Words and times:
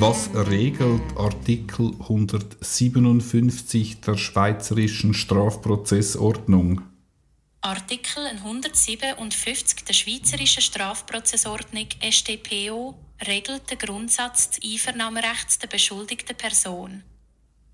Was 0.00 0.30
regelt 0.34 1.02
Artikel 1.14 1.92
157 2.00 4.00
der 4.00 4.16
Schweizerischen 4.16 5.12
Strafprozessordnung? 5.12 6.80
Artikel 7.60 8.26
157 8.26 9.84
der 9.84 9.92
Schweizerischen 9.92 10.62
Strafprozessordnung 10.62 11.88
StPO 12.00 12.94
regelt 13.26 13.70
den 13.70 13.76
Grundsatz 13.76 14.52
des 14.52 14.72
Einvernahmerechts 14.72 15.58
der 15.58 15.68
beschuldigten 15.68 16.34
Person. 16.34 17.02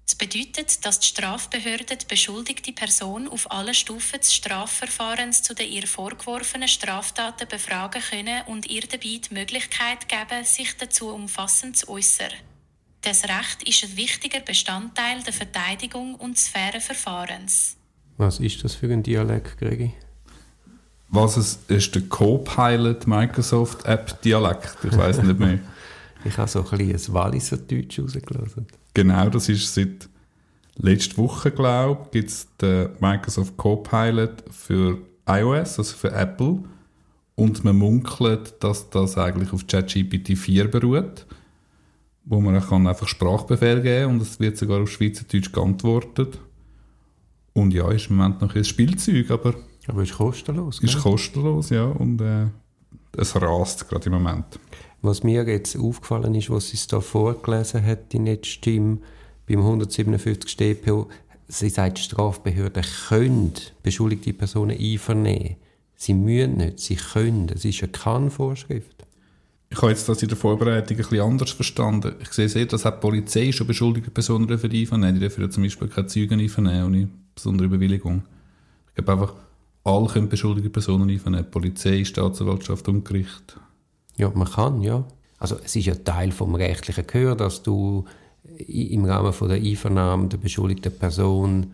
Das 0.07 0.15
bedeutet, 0.15 0.87
dass 0.87 1.01
die 1.01 1.09
Strafbehörde 1.09 1.97
die 1.97 2.07
beschuldigte 2.07 2.73
Person 2.73 3.27
auf 3.27 3.51
allen 3.51 3.75
Stufen 3.75 4.21
des 4.21 4.33
Strafverfahrens 4.33 5.43
zu 5.43 5.53
den 5.53 5.71
ihr 5.71 5.89
vorgeworfenen 5.89 6.69
Straftaten 6.69 7.49
befragen 7.49 8.01
können 8.01 8.43
und 8.47 8.71
ihr 8.71 8.83
dabei 8.83 9.21
die 9.29 9.35
Möglichkeit 9.35 10.09
geben, 10.09 10.45
sich 10.45 10.77
dazu 10.77 11.09
umfassend 11.09 11.77
zu 11.77 11.89
äußern. 11.89 12.31
Das 13.03 13.25
Recht 13.25 13.69
ist 13.69 13.83
ein 13.83 13.97
wichtiger 13.97 14.41
Bestandteil 14.41 15.25
der 15.25 15.33
Verteidigung 15.33 16.15
und 16.15 16.37
des 16.37 16.49
fairen 16.49 16.81
Verfahrens. 16.81 17.77
Was 18.17 18.39
ist 18.39 18.63
das 18.63 18.77
für 18.77 18.93
ein 18.93 19.03
Dialekt, 19.03 19.59
Gregi? 19.59 19.93
Was 21.09 21.37
es 21.37 21.59
ist 21.67 21.95
der 21.97 22.03
Copilot 22.03 23.09
Microsoft 23.09 23.85
App 23.85 24.23
Dialekt? 24.23 24.77
Ich 24.85 24.97
weiß 24.97 25.23
nicht 25.23 25.39
mehr. 25.39 25.59
ich 26.25 26.39
habe 26.39 26.49
so 26.49 26.61
ein 26.61 26.79
bisschen 26.79 26.95
ein 26.95 27.15
Walliser 27.15 27.57
Deutsch 27.57 27.99
rausgelassen. 27.99 28.69
Genau, 28.97 29.29
das 29.29 29.51
ist 29.51 29.75
seit 29.75 30.09
letzter 30.77 31.19
Woche, 31.19 31.51
glaube 31.51 32.05
ich, 32.05 32.11
gibt 32.13 32.31
es 32.31 32.49
den 32.57 32.89
Microsoft 32.99 33.55
Copilot 33.59 34.43
für 34.51 34.97
iOS, 35.29 35.79
also 35.79 35.95
für 35.95 36.13
Apple. 36.13 36.63
Und 37.35 37.63
man 37.63 37.77
munkelt, 37.77 38.55
dass 38.61 38.89
das 38.89 39.19
eigentlich 39.19 39.53
auf 39.53 39.67
ChatGPT 39.67 40.39
4 40.39 40.71
beruht, 40.71 41.27
wo 42.25 42.41
man 42.41 42.59
kann 42.59 42.87
einfach 42.87 43.07
Sprachbefehl 43.07 43.83
geben 43.83 44.13
und 44.13 44.23
es 44.23 44.41
wird 44.41 44.57
sogar 44.57 44.81
auf 44.81 44.91
Schweizerdeutsch 44.91 45.53
geantwortet. 45.53 46.39
Und 47.53 47.75
ja, 47.75 47.91
ist 47.91 48.09
im 48.09 48.17
Moment 48.17 48.41
noch 48.41 48.55
ein 48.55 48.65
Spielzeug, 48.65 49.31
aber... 49.31 49.57
Aber 49.89 50.05
ist 50.05 50.15
kostenlos, 50.15 50.81
Ist 50.81 50.95
gell? 50.95 51.03
kostenlos, 51.03 51.69
ja, 51.69 51.85
und 51.85 52.23
äh, 52.23 52.47
es 53.19 53.37
rast 53.37 53.91
gerade 53.91 54.07
im 54.07 54.13
Moment. 54.13 54.59
Was 55.03 55.23
mir 55.23 55.45
jetzt 55.45 55.79
aufgefallen 55.79 56.35
ist, 56.35 56.51
was 56.51 56.69
sie 56.69 56.79
da 56.89 57.01
vorgelesen 57.01 57.85
hat, 57.85 58.13
die 58.13 58.19
Netzstimme 58.19 58.99
beim 59.47 59.59
157 59.61 60.51
StPO, 60.51 61.09
sie 61.49 61.69
sagt, 61.69 61.99
Strafbehörden 61.99 62.85
können 63.09 63.53
beschuldigte 63.83 64.33
Personen 64.33 64.77
einvernehmen. 64.79 65.57
Sie 65.95 66.15
müssen 66.15 66.57
nicht, 66.59 66.81
sie 66.81 66.97
können. 66.97 67.51
Es 67.55 67.65
ist 67.65 67.83
eine 67.83 67.93
Kann-Vorschrift. 67.93 68.97
Ich 69.69 69.79
habe 69.79 69.91
jetzt 69.91 70.09
das 70.09 70.23
in 70.23 70.29
der 70.29 70.37
Vorbereitung 70.37 70.97
ein 70.97 71.03
bisschen 71.03 71.21
anders 71.21 71.51
verstanden. 71.51 72.15
Ich 72.21 72.33
sehe 72.33 72.49
sehr, 72.49 72.67
dass 72.67 72.83
die 72.83 72.91
Polizei 72.91 73.51
schon 73.51 73.67
beschuldigte 73.67 74.11
Personen 74.11 74.51
einvernehmen 74.51 75.15
Die 75.15 75.21
dürfen 75.21 75.51
zum 75.51 75.63
Beispiel 75.63 75.89
keine 75.89 76.07
Zeugen 76.07 76.41
einvernehmen 76.41 76.85
ohne 76.85 77.09
besondere 77.35 77.69
Bewilligung. 77.69 78.23
Ich 78.97 79.05
glaube 79.05 79.13
einfach, 79.13 79.35
alle 79.85 80.07
können 80.07 80.29
beschuldigte 80.29 80.71
Personen 80.71 81.11
einvernehmen. 81.11 81.51
Polizei, 81.51 82.05
Staatsanwaltschaft 82.05 82.89
und 82.89 83.05
Gericht. 83.05 83.59
Ja, 84.17 84.31
man 84.35 84.49
kann, 84.49 84.81
ja. 84.81 85.05
Also 85.39 85.57
es 85.63 85.77
ist 85.77 85.87
ja 85.87 85.95
Teil 85.95 86.33
vom 86.33 86.55
rechtlichen 86.55 87.07
Gehör, 87.07 87.37
dass 87.37 87.63
du 87.63 88.05
im 88.59 89.05
Rahmen 89.05 89.33
von 89.33 89.49
der 89.49 89.59
Einvernahme 89.59 90.29
der 90.29 90.39
beschuldigten 90.39 90.97
Person 90.97 91.73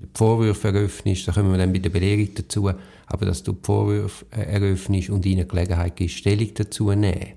die 0.00 0.08
Vorwürfe 0.14 0.68
eröffnest, 0.68 1.28
da 1.28 1.32
kommen 1.32 1.52
wir 1.52 1.58
dann 1.58 1.72
bei 1.72 1.78
der 1.78 1.90
Belehrung 1.90 2.28
dazu, 2.34 2.70
aber 3.06 3.26
dass 3.26 3.42
du 3.42 3.52
die 3.52 3.60
Vorwürfe 3.62 4.24
eröffnest 4.30 5.10
und 5.10 5.24
ihnen 5.26 5.46
Gelegenheit 5.46 5.96
gibst, 5.96 6.16
Stellung 6.16 6.48
dazu 6.54 6.86
zu 6.86 6.92
nehmen. 6.94 7.34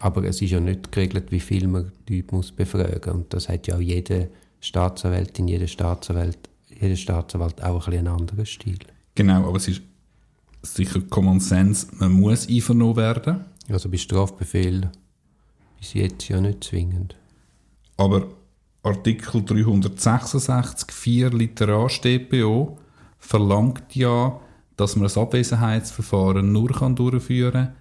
Aber 0.00 0.24
es 0.24 0.40
ist 0.40 0.50
ja 0.50 0.60
nicht 0.60 0.90
geregelt, 0.90 1.30
wie 1.30 1.40
viel 1.40 1.68
man 1.68 1.92
Leute 2.08 2.34
muss 2.34 2.50
befragen 2.50 3.12
Und 3.12 3.34
das 3.34 3.48
hat 3.48 3.66
ja 3.66 3.76
auch 3.76 3.80
jede 3.80 4.30
Staatsanwältin, 4.60 5.46
jeder 5.46 5.66
Staatsanwalt, 5.66 6.38
jeder 6.68 6.96
Staatsanwalt 6.96 7.62
auch 7.62 7.86
ein 7.86 7.94
einen 7.94 8.08
anderen 8.08 8.46
Stil. 8.46 8.78
Genau, 9.14 9.46
aber 9.46 9.56
es 9.56 9.68
ist 9.68 9.82
sicher 10.62 11.00
Common 11.10 11.40
Sense, 11.40 11.86
man 11.98 12.12
muss 12.12 12.48
einvernommen 12.48 12.96
werden. 12.96 13.44
Also 13.70 13.88
bei 13.88 13.96
Strafbefehl 13.96 14.90
bis 15.78 15.94
jetzt 15.94 16.28
ja 16.28 16.40
nicht 16.40 16.64
zwingend. 16.64 17.16
Aber 17.96 18.28
Artikel 18.82 19.44
366 19.44 20.90
4 20.90 21.30
Liter 21.30 21.68
A 21.68 21.88
StPO 21.88 22.78
verlangt 23.18 23.94
ja, 23.94 24.40
dass 24.76 24.96
man 24.96 25.02
das 25.02 25.18
Abwesenheitsverfahren 25.18 26.50
nur 26.50 26.70
kann 26.70 26.96
durchführen 26.96 27.52
kann, 27.52 27.74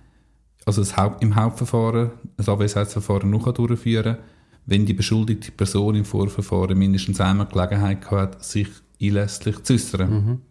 also 0.65 0.81
das 0.81 0.97
Haupt, 0.97 1.23
im 1.23 1.35
Hauptverfahren 1.35 2.11
das 2.37 2.49
Abwesenheitsverfahren 2.49 3.29
nur 3.29 3.43
kann 3.43 3.53
durchführen 3.53 4.15
kann, 4.15 4.23
wenn 4.65 4.85
die 4.85 4.93
beschuldigte 4.93 5.51
Person 5.51 5.95
im 5.95 6.05
Vorverfahren 6.05 6.77
mindestens 6.77 7.21
einmal 7.21 7.47
Gelegenheit 7.47 8.11
hat, 8.11 8.43
sich 8.43 8.67
einlässlich 9.01 9.63
zu 9.63 9.73
äußern. 9.73 10.11
Mhm. 10.11 10.41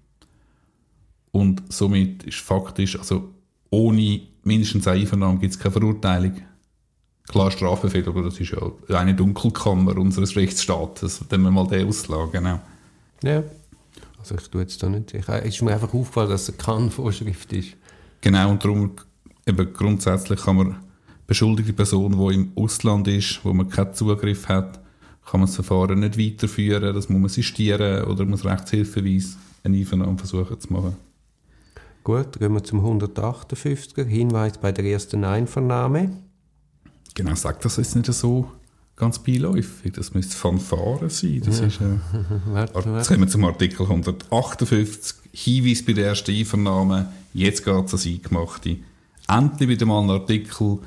Und 1.31 1.62
somit 1.72 2.25
ist 2.25 2.38
faktisch, 2.38 2.98
also 2.98 3.34
ohne 3.71 4.22
mindestens 4.48 4.88
eine 4.88 5.00
Einvernahme 5.00 5.38
gibt 5.38 5.54
es 5.54 5.59
keine 5.59 5.72
Verurteilung. 5.72 6.32
Klar, 7.28 7.50
Strafbefehl, 7.50 8.09
aber 8.09 8.22
das 8.22 8.41
ist 8.41 8.56
ja 8.88 8.98
eine 8.98 9.14
Dunkelkammer 9.14 9.97
unseres 9.97 10.34
Rechtsstaates, 10.34 11.20
wenn 11.28 11.42
wir 11.42 11.50
mal 11.50 11.66
den 11.66 11.86
auslagen. 11.86 12.32
Genau. 12.32 12.60
Ja, 13.22 13.42
also 14.19 14.34
ich 14.34 14.48
tue 14.48 14.62
jetzt 14.62 14.82
da 14.82 14.88
nicht. 14.88 15.12
Ich, 15.14 15.28
es 15.28 15.54
ist 15.54 15.62
mir 15.62 15.72
einfach 15.72 15.92
aufgefallen, 15.92 16.31
dass 16.31 16.48
es 16.48 16.56
keine 16.56 16.91
Vorschrift 16.91 17.53
ist. 17.53 17.76
Genau, 18.22 18.50
und 18.50 18.64
darum 18.64 18.92
eben 19.47 19.72
grundsätzlich 19.72 20.41
kann 20.41 20.56
man 20.56 20.76
beschuldigte 21.26 21.75
Person, 21.75 22.12
die 22.12 22.34
im 22.34 22.53
Ausland 22.56 23.06
ist, 23.09 23.41
wo 23.44 23.53
man 23.53 23.69
keinen 23.69 23.94
Zugriff 23.94 24.48
hat, 24.48 24.80
kann 25.30 25.41
man 25.41 25.47
das 25.47 25.56
Verfahren 25.56 26.00
nicht 26.00 26.19
weiterführen, 26.19 26.94
das 26.94 27.10
muss 27.10 27.20
man 27.20 27.28
sistieren 27.28 28.04
oder 28.04 28.25
muss 28.25 28.47
Rechtshilfeweise 28.47 29.36
eine 29.62 29.76
Einvernahme 29.76 30.16
versuchen 30.16 30.59
zu 30.59 30.72
machen. 30.72 30.97
Gut, 32.08 32.38
gehen 32.38 32.54
wir 32.54 32.64
zum 32.64 32.80
158er. 32.80 34.02
Hinweis 34.06 34.56
bei 34.56 34.72
der 34.72 34.86
ersten 34.86 35.26
Einvernahme. 35.26 36.16
Genau, 37.14 37.34
sagt 37.34 37.66
das 37.66 37.76
jetzt 37.76 37.96
nicht 37.96 38.10
so 38.10 38.50
ganz 38.96 39.19
beiläufig. 39.19 39.92
Das 39.92 40.14
müsste 40.14 40.34
Fanfare 40.34 41.10
sein. 41.10 41.42
Das 41.44 41.60
ja. 41.60 41.66
ist, 41.66 41.82
äh, 41.82 41.98
warte, 42.47 42.74
warte. 42.76 42.91
Jetzt 42.92 43.08
kommen 43.08 43.20
wir 43.20 43.28
zum 43.28 43.44
Artikel 43.44 43.82
158. 43.82 45.16
Hinweis 45.32 45.84
bei 45.84 45.92
der 45.92 46.06
ersten 46.06 46.30
Einvernahme. 46.30 47.12
Jetzt 47.34 47.62
geht 47.66 47.74
es 47.74 47.92
ans 47.92 48.06
Eingemachte. 48.06 48.78
Endlich 49.28 49.68
wieder 49.68 49.84
mal 49.84 50.02
ein 50.02 50.08
Artikel, 50.08 50.78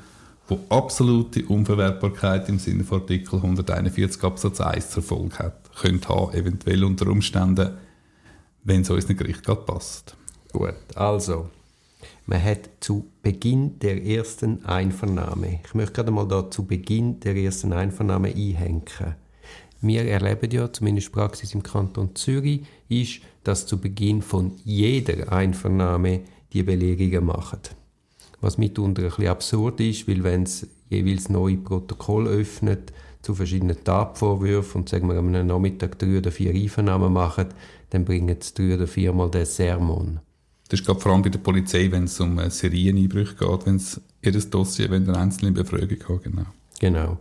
wo 0.48 0.58
absolute 0.70 1.44
Unverwertbarkeit 1.46 2.48
im 2.48 2.58
Sinne 2.58 2.82
von 2.82 3.00
Artikel 3.00 3.36
141 3.36 4.24
Absatz 4.24 4.60
1 4.60 4.90
zur 4.90 5.04
Folge 5.04 5.38
hat. 5.38 5.70
Könnte 5.76 6.08
haben, 6.08 6.34
eventuell 6.34 6.82
unter 6.82 7.06
Umständen, 7.06 7.70
wenn 8.64 8.80
es 8.80 8.90
uns 8.90 9.06
nicht 9.06 9.20
gerade 9.20 9.60
passt. 9.60 10.16
Gut, 10.52 10.74
also, 10.94 11.48
man 12.26 12.42
hat 12.42 12.68
zu 12.80 13.06
Beginn 13.22 13.78
der 13.78 14.04
ersten 14.04 14.64
Einvernahme, 14.66 15.60
ich 15.64 15.74
möchte 15.74 15.94
gerade 15.94 16.10
mal 16.10 16.28
da 16.28 16.50
zu 16.50 16.66
Beginn 16.66 17.20
der 17.20 17.36
ersten 17.36 17.72
Einvernahme 17.72 18.28
einhängen. 18.28 18.82
Wir 19.80 20.04
erleben 20.04 20.50
ja, 20.50 20.72
zumindest 20.72 21.10
Praxis 21.10 21.54
im 21.54 21.62
Kanton 21.62 22.14
Zürich, 22.14 22.62
ist, 22.88 23.20
dass 23.44 23.66
zu 23.66 23.80
Beginn 23.80 24.22
von 24.22 24.52
jeder 24.64 25.32
Einvernahme 25.32 26.20
die 26.52 26.62
Belegungen 26.62 27.24
machen. 27.24 27.60
Was 28.40 28.58
mitunter 28.58 29.02
ein 29.02 29.08
bisschen 29.08 29.28
absurd 29.28 29.80
ist, 29.80 30.06
weil 30.06 30.22
wenn 30.22 30.42
es 30.42 30.66
jeweils 30.90 31.28
neue 31.30 31.56
Protokoll 31.56 32.28
öffnet 32.28 32.92
zu 33.22 33.34
verschiedenen 33.34 33.82
Tatvorwürfen 33.82 34.82
und 34.82 34.88
sagen 34.88 35.08
wir 35.08 35.16
am 35.16 35.30
Nachmittag 35.30 35.98
drei 35.98 36.18
oder 36.18 36.30
vier 36.30 36.52
Einvernahmen 36.52 37.12
machen, 37.12 37.48
dann 37.90 38.04
bringen 38.04 38.36
es 38.38 38.52
drei 38.52 38.74
oder 38.74 38.86
viermal 38.86 39.30
den 39.30 39.46
Sermon. 39.46 40.20
Das 40.72 40.80
ist 40.80 40.86
gerade 40.86 41.00
vor 41.00 41.12
allem 41.12 41.20
bei 41.20 41.28
der 41.28 41.38
Polizei, 41.38 41.88
wenn 41.90 42.04
es 42.04 42.18
um 42.18 42.38
äh, 42.38 42.48
Serieneinbrüche 42.48 43.34
geht, 43.34 43.66
wenn 43.66 43.76
es 43.76 44.00
jedes 44.24 44.48
Dossier 44.48 44.90
wenn 44.90 45.06
eine 45.06 45.18
einzelne 45.18 45.52
Befragung 45.52 45.98
hat, 46.08 46.22
genau. 46.22 46.46
Genau. 46.80 47.18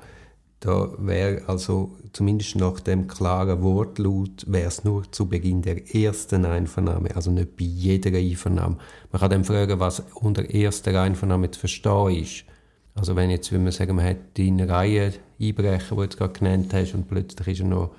Da 0.62 0.90
wäre 1.00 1.42
also 1.48 1.98
zumindest 2.14 2.56
nach 2.56 2.80
dem 2.80 3.10
klaren 3.10 3.62
Wortlaut 3.62 4.46
wäre 4.48 4.70
es 4.70 4.86
nur 4.86 5.12
zu 5.12 5.26
Beginn 5.26 5.62
der 5.64 5.94
ersten 5.94 6.46
Einvernahme, 6.46 7.14
also 7.14 7.30
nicht 7.30 7.58
bei 7.58 7.66
jeder 7.66 8.18
Einvernahme. 8.18 8.78
Man 9.12 9.20
kann 9.20 9.32
dann 9.32 9.44
fragen, 9.44 9.82
was 9.82 10.02
unter 10.16 10.50
erster 10.50 11.02
Einvernahme 11.02 11.52
zu 11.52 11.60
verstehen 11.60 12.24
ist. 12.24 12.46
Also 12.96 13.18
wenn 13.18 13.32
jetzt, 13.32 13.52
wenn 13.52 13.64
man 13.64 13.74
sagen, 13.74 13.98
man 13.98 14.06
hat 14.06 14.38
deine 14.38 14.70
Reihe 14.70 15.12
Einbrecher, 15.42 15.98
die 15.98 16.08
du 16.08 16.16
gerade 16.16 16.40
genannt 16.40 16.74
hast, 16.74 16.94
und 16.94 17.10
plötzlich 17.10 17.50
ist 17.50 17.60
er 17.60 17.68
noch 17.68 17.92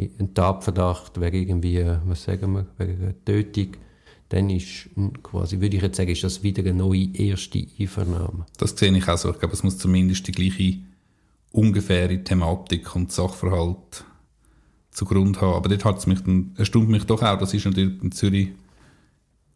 ein 0.00 0.34
Tatverdacht 0.34 1.20
wegen 1.20 1.36
irgendwie, 1.36 1.86
was 2.06 2.24
sagen 2.24 2.54
wir, 2.54 2.66
wegen 2.78 3.04
einer 3.04 3.24
Tötung, 3.24 3.76
dann 4.28 4.50
ist 4.50 4.88
quasi, 5.22 5.60
würde 5.60 5.76
ich 5.76 5.82
jetzt 5.82 5.96
sagen, 5.96 6.10
ist 6.10 6.24
das 6.24 6.42
wieder 6.42 6.62
eine 6.62 6.74
neue 6.74 7.08
erste 7.14 7.64
Einvernahme. 7.78 8.46
Das 8.58 8.76
sehe 8.76 8.96
ich 8.96 9.08
auch 9.08 9.18
so. 9.18 9.30
Ich 9.30 9.38
glaube, 9.38 9.54
es 9.54 9.62
muss 9.62 9.78
zumindest 9.78 10.26
die 10.26 10.32
gleiche 10.32 10.78
ungefähre 11.52 12.22
Thematik 12.22 12.94
und 12.96 13.12
Sachverhalt 13.12 14.04
zugrunde 14.90 15.40
haben. 15.40 15.54
Aber 15.54 15.68
dort 15.68 15.84
hat 15.84 15.98
es 15.98 16.06
mich 16.06 16.20
dann, 16.20 16.54
erstaunt 16.56 16.88
mich 16.88 17.04
doch 17.04 17.22
auch, 17.22 17.38
das 17.38 17.54
ist 17.54 17.64
natürlich 17.64 18.02
in 18.02 18.12
Zürich, 18.12 18.48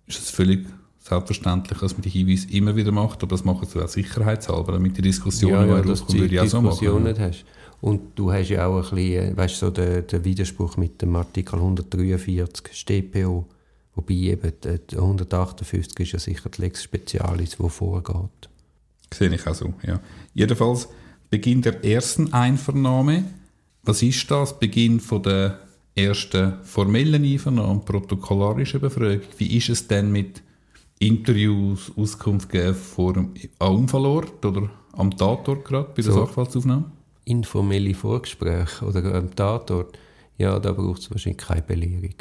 ist 0.06 0.20
es 0.20 0.30
völlig 0.30 0.66
selbstverständlich, 0.98 1.78
dass 1.78 1.94
man 1.94 2.02
die 2.02 2.10
Hinweise 2.10 2.48
immer 2.50 2.76
wieder 2.76 2.92
macht, 2.92 3.22
aber 3.22 3.30
das 3.30 3.44
machen 3.44 3.66
sie 3.66 3.82
auch 3.82 3.88
sicherheitshalber, 3.88 4.72
damit 4.72 4.96
die 4.96 5.02
Diskussion 5.02 5.52
ja, 5.52 5.64
ja, 5.64 5.80
die 5.80 5.88
du 5.88 6.12
würde 6.12 6.34
ich 6.34 6.40
auch 6.40 6.46
so 6.46 6.60
machen. 6.60 7.18
hast. 7.18 7.44
Und 7.80 8.00
du 8.14 8.30
hast 8.30 8.50
ja 8.50 8.66
auch 8.66 8.92
ein 8.92 8.96
bisschen, 8.96 9.36
weißt 9.36 9.58
so 9.58 9.70
den, 9.70 10.06
den 10.06 10.24
Widerspruch 10.24 10.76
mit 10.76 11.00
dem 11.00 11.16
Artikel 11.16 11.56
143 11.56 12.76
StPO, 12.76 13.46
wobei 14.00 14.14
eben 14.14 14.52
der 14.62 14.78
der 14.78 14.98
158 14.98 15.98
ist 16.00 16.12
ja 16.12 16.18
sicher 16.18 16.48
die 16.48 16.62
Lex 16.62 16.82
Specialis, 16.84 17.56
die 17.56 17.68
vorgeht. 17.68 18.48
Sehe 19.12 19.34
ich 19.34 19.46
auch 19.46 19.54
so, 19.54 19.74
ja. 19.86 20.00
Jedenfalls 20.34 20.88
Beginn 21.30 21.62
der 21.62 21.84
ersten 21.84 22.32
Einvernahme. 22.32 23.24
Was 23.84 24.02
ist 24.02 24.30
das? 24.30 24.58
Beginn 24.58 24.98
von 25.00 25.22
der 25.22 25.60
ersten 25.94 26.54
formellen 26.62 27.24
Einvernahme, 27.24 27.80
protokollarischen 27.80 28.80
Befragung. 28.80 29.22
Wie 29.38 29.56
ist 29.56 29.68
es 29.68 29.86
denn 29.86 30.10
mit 30.10 30.42
Interviews, 30.98 31.92
Auskunft 31.96 32.50
geben 32.50 32.74
vor 32.74 33.16
am 33.16 33.32
Unfallort 33.58 34.44
oder 34.44 34.70
am 34.92 35.16
Tatort 35.16 35.64
gerade 35.64 35.88
bei 35.88 36.02
der 36.02 36.12
So. 36.12 36.20
Sachverhaltsaufnahme? 36.20 36.90
Informelle 37.24 37.94
Vorgespräche 37.94 38.84
oder 38.84 39.14
am 39.14 39.34
Tatort, 39.34 39.98
ja, 40.36 40.58
da 40.58 40.72
braucht 40.72 41.00
es 41.00 41.10
wahrscheinlich 41.10 41.42
keine 41.42 41.62
Belehrung. 41.62 42.14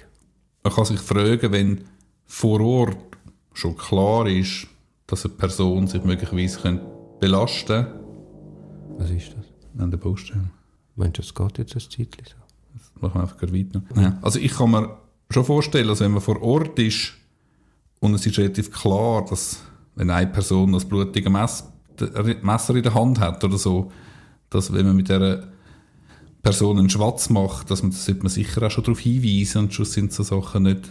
Man 0.63 0.73
kann 0.73 0.85
sich 0.85 0.99
fragen, 0.99 1.51
wenn 1.51 1.85
vor 2.25 2.59
Ort 2.61 2.97
schon 3.53 3.77
klar 3.77 4.27
ist, 4.27 4.67
dass 5.07 5.25
eine 5.25 5.33
Person 5.33 5.87
sich 5.87 6.03
möglicherweise 6.03 6.79
belasten 7.19 7.67
könnte 7.67 7.99
Was 8.97 9.09
ist 9.09 9.35
das? 9.35 9.45
an 9.81 9.91
der 9.91 9.97
Baustelle. 9.97 10.49
Meinst 10.95 11.17
du, 11.17 11.21
das 11.21 11.33
geht 11.33 11.57
jetzt 11.57 11.75
ein 11.75 11.79
Zeitchen 11.79 12.25
so? 12.25 12.35
Machen 13.01 13.15
wir 13.15 13.21
einfach 13.21 13.41
weiter. 13.41 13.81
Ja. 13.95 14.19
Also 14.21 14.39
ich 14.39 14.53
kann 14.53 14.71
mir 14.71 14.97
schon 15.29 15.45
vorstellen, 15.45 15.87
dass 15.87 16.01
wenn 16.01 16.11
man 16.11 16.21
vor 16.21 16.41
Ort 16.41 16.77
ist 16.79 17.13
und 17.99 18.13
es 18.13 18.25
ist 18.25 18.37
relativ 18.37 18.71
klar, 18.71 19.25
dass 19.25 19.61
wenn 19.95 20.09
eine 20.09 20.27
Person 20.27 20.73
das 20.73 20.85
blutige 20.85 21.29
Mess 21.29 21.63
Messer 22.41 22.75
in 22.75 22.83
der 22.83 22.93
Hand 22.93 23.19
hat 23.19 23.43
oder 23.43 23.57
so, 23.57 23.91
dass 24.49 24.71
wenn 24.71 24.85
man 24.85 24.95
mit 24.95 25.09
dieser 25.09 25.49
Person 26.41 26.79
einen 26.79 26.89
Schwatz 26.89 27.29
macht, 27.29 27.69
dass 27.69 27.81
man 27.81 27.91
das 27.91 28.05
sollte 28.05 28.21
man 28.21 28.29
sicher 28.29 28.63
auch 28.63 28.71
schon 28.71 28.83
darauf 28.83 28.99
hinweisen 28.99 29.63
und 29.63 29.73
schon 29.73 29.85
sind 29.85 30.13
so 30.13 30.23
Sachen 30.23 30.63
nicht, 30.63 30.89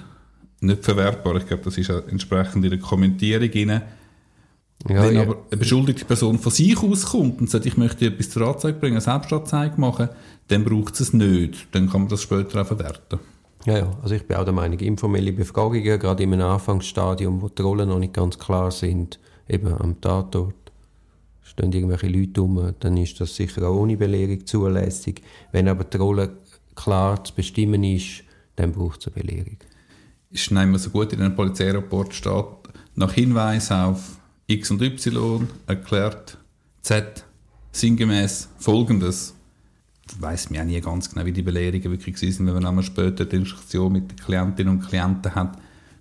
nicht 0.60 0.84
verwertbar. 0.84 1.36
Ich 1.36 1.46
glaube, 1.46 1.62
das 1.64 1.78
ist 1.78 1.90
auch 1.90 2.06
entsprechend 2.08 2.64
in 2.64 2.70
der 2.70 2.80
Kommentierung 2.80 3.50
rein. 3.52 3.82
Ja, 4.88 5.02
Wenn 5.02 5.16
aber 5.16 5.38
eine 5.50 5.58
beschuldigte 5.58 6.04
Person 6.04 6.38
von 6.38 6.52
sich 6.52 6.78
auskommt 6.80 7.40
und 7.40 7.50
sagt, 7.50 7.66
ich 7.66 7.76
möchte 7.76 8.06
etwas 8.06 8.30
zur 8.30 8.46
Anzeige 8.46 8.78
bringen, 8.78 8.94
eine 8.94 9.00
Selbstanzeige 9.00 9.80
machen, 9.80 10.08
dann 10.48 10.64
braucht 10.64 10.94
es 10.94 11.00
es 11.00 11.12
nicht. 11.12 11.66
Dann 11.72 11.90
kann 11.90 12.02
man 12.02 12.10
das 12.10 12.22
später 12.22 12.62
auch 12.62 12.66
verwerten. 12.66 13.18
Ja, 13.66 13.78
ja, 13.78 13.90
also 14.02 14.14
ich 14.14 14.24
bin 14.24 14.36
auch 14.36 14.44
der 14.44 14.52
Meinung, 14.52 14.78
informelle 14.78 15.32
Befragungen, 15.32 15.82
gerade 15.82 16.22
in 16.22 16.32
einem 16.32 16.46
Anfangsstadium, 16.46 17.42
wo 17.42 17.48
die 17.48 17.62
Rollen 17.62 17.88
noch 17.88 17.98
nicht 17.98 18.14
ganz 18.14 18.38
klar 18.38 18.70
sind, 18.70 19.18
eben 19.48 19.74
am 19.74 20.00
Tatort, 20.00 20.67
stehen 21.48 21.72
irgendwelche 21.72 22.08
Leute 22.08 22.40
rum, 22.40 22.74
dann 22.80 22.96
ist 22.96 23.20
das 23.20 23.34
sicher 23.34 23.62
auch 23.68 23.76
ohne 23.76 23.96
Belehrung 23.96 24.46
zulässig. 24.46 25.22
Wenn 25.52 25.68
aber 25.68 25.84
die 25.84 25.96
Rolle 25.96 26.30
klar 26.74 27.22
zu 27.24 27.34
bestimmen 27.34 27.82
ist, 27.84 28.22
dann 28.56 28.72
braucht 28.72 29.00
es 29.00 29.06
eine 29.06 29.22
Belehrung. 29.22 29.56
ist 30.30 30.50
nicht 30.50 30.78
so 30.78 30.90
gut 30.90 31.12
in 31.12 31.20
einem 31.20 31.34
Polizeirapport 31.34 32.14
steht, 32.14 32.44
nach 32.94 33.12
Hinweis 33.12 33.70
auf 33.70 34.18
X 34.46 34.70
und 34.70 34.82
Y 34.82 35.48
erklärt 35.66 36.38
Z 36.82 37.24
sinngemäß 37.72 38.48
Folgendes. 38.58 39.34
Ich 40.10 40.20
weiss 40.20 40.50
mir 40.50 40.62
auch 40.62 40.66
nie 40.66 40.80
ganz 40.80 41.10
genau, 41.10 41.26
wie 41.26 41.32
die 41.32 41.42
Belehrungen 41.42 41.90
wirklich 41.90 42.16
sind, 42.18 42.46
wenn 42.46 42.62
man 42.62 42.82
später 42.82 43.24
die 43.24 43.40
Diskussion 43.40 43.92
mit 43.92 44.10
den 44.10 44.16
Klientinnen 44.18 44.74
und 44.74 44.88
Klienten 44.88 45.34
hat, 45.34 45.58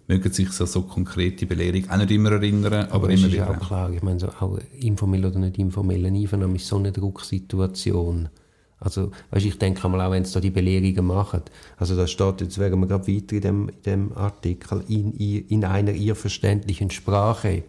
mögen 0.07 0.31
sich 0.31 0.51
so, 0.51 0.65
so 0.65 0.83
konkrete 0.83 1.45
Belehrungen 1.45 1.89
auch 1.89 1.98
nicht 1.98 2.12
immer 2.12 2.31
erinnern, 2.31 2.88
aber, 2.89 3.09
es 3.09 3.19
immer 3.19 3.27
ist 3.27 3.33
wieder. 3.33 3.50
auch 3.50 3.59
klar, 3.59 3.92
ich 3.92 4.01
meine, 4.01 4.19
so 4.19 4.27
auch 4.27 4.57
informell 4.80 5.25
oder 5.25 5.39
nicht 5.39 5.57
informell, 5.57 6.06
eine 6.06 6.18
Einvernahme 6.18 6.56
ist 6.56 6.68
so 6.68 6.77
eine 6.77 6.92
Drucksituation. 6.92 8.30
Also, 8.80 9.12
weißt, 9.31 9.45
ich 9.45 9.57
denke 9.57 9.83
einmal 9.86 10.01
auch, 10.01 10.12
wenn 10.12 10.24
sie 10.24 10.33
da 10.33 10.39
die 10.39 10.51
Belehrungen 10.51 11.06
machen, 11.06 11.42
also 11.77 11.95
da 11.95 12.06
steht, 12.06 12.42
jetzt 12.42 12.57
wären 12.59 12.80
wir 12.80 12.88
gerade 12.88 13.07
weiter 13.07 13.36
in 13.36 13.42
dem, 13.42 13.69
in 13.69 13.83
dem 13.83 14.18
Artikel, 14.18 14.83
in, 14.88 15.13
in 15.13 15.65
einer 15.65 15.92
ihr 15.92 16.15
verständlichen 16.15 16.92
Sprache. 16.92 17.63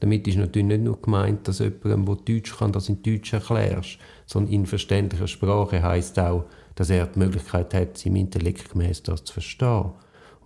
Damit 0.00 0.26
ist 0.28 0.36
natürlich 0.36 0.68
nicht 0.68 0.82
nur 0.82 1.00
gemeint, 1.00 1.46
dass 1.48 1.60
jemand, 1.60 2.08
der 2.08 2.16
Deutsch 2.16 2.56
kann, 2.56 2.72
das 2.72 2.88
in 2.88 3.02
Deutsch 3.02 3.32
erklärst, 3.32 3.98
sondern 4.26 4.52
in 4.52 4.66
verständlicher 4.66 5.28
Sprache 5.28 5.82
heißt 5.82 6.18
auch, 6.18 6.44
dass 6.74 6.90
er 6.90 7.06
die 7.06 7.18
Möglichkeit 7.18 7.74
hat, 7.74 7.98
seinem 7.98 8.16
Intellekt 8.16 8.70
gemäß 8.70 9.02
das 9.02 9.24
zu 9.24 9.32
verstehen. 9.32 9.90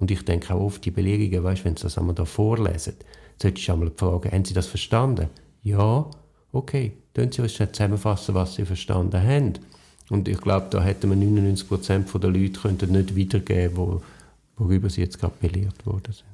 Und 0.03 0.11
ich 0.11 0.25
denke 0.25 0.53
auch 0.53 0.61
oft, 0.61 0.85
die 0.85 0.91
Belehrungen, 0.91 1.45
weißt, 1.45 1.65
wenn 1.65 1.77
sie 1.77 1.85
das 1.85 1.97
einmal 1.97 2.17
da 2.17 2.25
vorlesen, 2.25 2.95
solltest 3.41 3.69
du 3.69 3.73
einmal 3.73 3.93
fragen, 3.95 4.33
haben 4.33 4.45
sie 4.45 4.53
das 4.53 4.67
verstanden? 4.67 5.29
Ja, 5.63 6.11
okay, 6.51 6.91
dann 7.15 7.31
sie 7.31 7.41
uns 7.41 7.55
zusammenfassen, 7.55 8.35
was 8.35 8.57
sie 8.57 8.65
verstanden 8.65 9.23
haben. 9.23 9.53
Und 10.11 10.27
ich 10.27 10.41
glaube, 10.41 10.67
da 10.71 10.83
hätten 10.83 11.09
wir 11.09 11.17
99% 11.17 12.19
der 12.19 12.31
Leute 12.31 12.59
könnten 12.61 12.91
nicht 12.91 13.15
wiedergeben, 13.15 13.77
wo, 13.77 14.03
worüber 14.57 14.91
sie 14.91 15.03
jetzt 15.03 15.21
gerade 15.21 15.35
belehrt 15.41 15.87
worden 15.87 16.13
sind. 16.13 16.27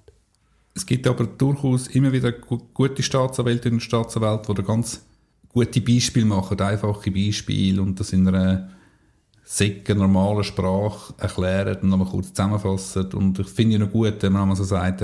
Es 0.75 0.87
gibt 0.87 1.07
aber 1.07 1.27
durchaus 1.27 1.89
immer 1.89 2.11
wieder 2.11 2.33
gu- 2.33 2.63
gute 2.73 3.03
Staatsanwältinnen 3.03 3.77
und 3.77 3.83
Staatsanwälte, 3.83 4.55
die 4.55 4.63
ganz 4.63 5.03
gute 5.51 5.83
Beispiele 5.83 6.25
machen, 6.25 6.59
einfache 6.59 7.11
Beispiele 7.11 7.83
und 7.83 8.01
das 8.01 8.15
in 8.15 8.27
einer 8.27 8.71
säcke 9.51 9.95
normalen 9.95 10.45
Sprache 10.45 11.15
erklären 11.17 11.79
und 11.81 11.89
nochmal 11.89 12.09
kurz 12.09 12.29
zusammenfassen. 12.29 13.11
Und 13.15 13.39
ich 13.39 13.49
finde 13.49 13.77
es 13.77 13.81
noch 13.81 13.91
gut, 13.91 14.23
wenn 14.23 14.33
man 14.33 14.55
so 14.55 14.63
sagt, 14.63 15.03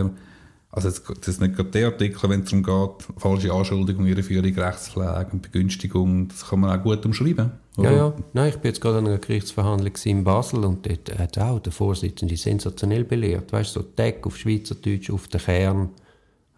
also 0.71 0.89
jetzt, 0.89 1.09
das 1.09 1.29
ist 1.29 1.41
nicht 1.41 1.57
gerade 1.57 1.71
der 1.71 1.87
Artikel, 1.87 2.29
wenn 2.29 2.43
es 2.43 2.51
darum 2.51 2.63
geht, 2.63 3.07
falsche 3.17 3.53
Anschuldigung, 3.53 4.05
Irreführung, 4.05 4.53
Rechtspflege 4.53 5.29
und 5.33 5.41
Begünstigung, 5.41 6.29
das 6.29 6.47
kann 6.47 6.61
man 6.61 6.79
auch 6.79 6.83
gut 6.83 7.07
umschreiben. 7.07 7.53
Ja, 7.79 7.83
oder? 7.83 7.97
ja. 7.97 8.13
Nein, 8.35 8.49
ich 8.51 8.57
bin 8.57 8.69
jetzt 8.69 8.83
gerade 8.83 8.99
an 8.99 9.07
einer 9.07 9.19
Gerichtsverhandlung 9.19 9.93
in 10.05 10.25
Basel 10.25 10.65
und 10.65 10.85
dort 10.85 11.19
hat 11.19 11.39
auch 11.39 11.61
der 11.61 11.73
Vorsitzende 11.73 12.37
sensationell 12.37 13.05
belehrt. 13.05 13.51
Weißt 13.51 13.75
du, 13.75 13.81
so 13.81 13.87
Tag 13.97 14.27
auf 14.27 14.37
Schweizerdeutsch, 14.37 15.11
auf 15.11 15.27
den 15.29 15.41
Kern. 15.41 15.89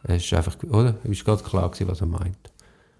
Es 0.02 0.24
ist 0.24 0.34
einfach, 0.34 0.56
oder? 0.64 0.96
Es 1.04 1.10
ist 1.10 1.24
gerade 1.24 1.44
klar 1.44 1.70
gewesen, 1.70 1.88
was 1.88 2.00
er 2.00 2.06
meint. 2.08 2.50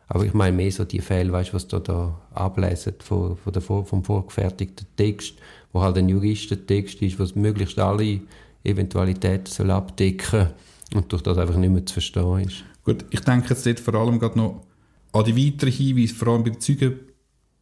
Aber 0.09 0.25
ich 0.25 0.35
meine 0.35 0.57
mehr 0.57 0.71
so 0.71 0.85
die 0.85 1.01
Fälle, 1.01 1.33
weißt 1.33 1.51
du, 1.51 1.55
was 1.55 1.67
da, 1.67 1.81
da 1.81 2.21
ablesen 2.33 2.95
von, 3.01 3.37
von 3.37 3.53
der, 3.53 3.63
vom 3.63 4.05
vorgefertigten 4.05 4.87
Text, 4.97 5.35
wo 5.73 5.83
halt 5.83 5.99
ein 5.99 6.09
Juristentext 6.09 7.03
ist, 7.03 7.19
was 7.19 7.35
möglichst 7.35 7.79
alle 7.79 8.21
Eventualitäten 8.63 9.47
soll 9.47 9.71
abdecken 9.71 10.49
und 10.95 11.13
durch 11.13 11.23
das 11.23 11.39
einfach 11.39 11.57
nicht 11.57 11.73
mehr 11.73 11.85
zu 11.85 11.95
verstehen 11.95 12.41
ist. 12.41 12.65
Gut, 12.85 13.05
ich 13.11 13.21
denke 13.21 13.49
jetzt 13.51 13.67
dort 13.67 13.81
vor 13.81 13.95
allem 13.95 14.19
gerade 14.19 14.39
noch 14.39 14.65
an 15.13 15.25
die 15.25 15.37
weiteren 15.37 15.73
Hinweise, 15.73 16.15
vor 16.15 16.29
allem 16.29 16.45
bei 16.45 16.51
den, 16.51 16.61
Zeugen, 16.61 17.01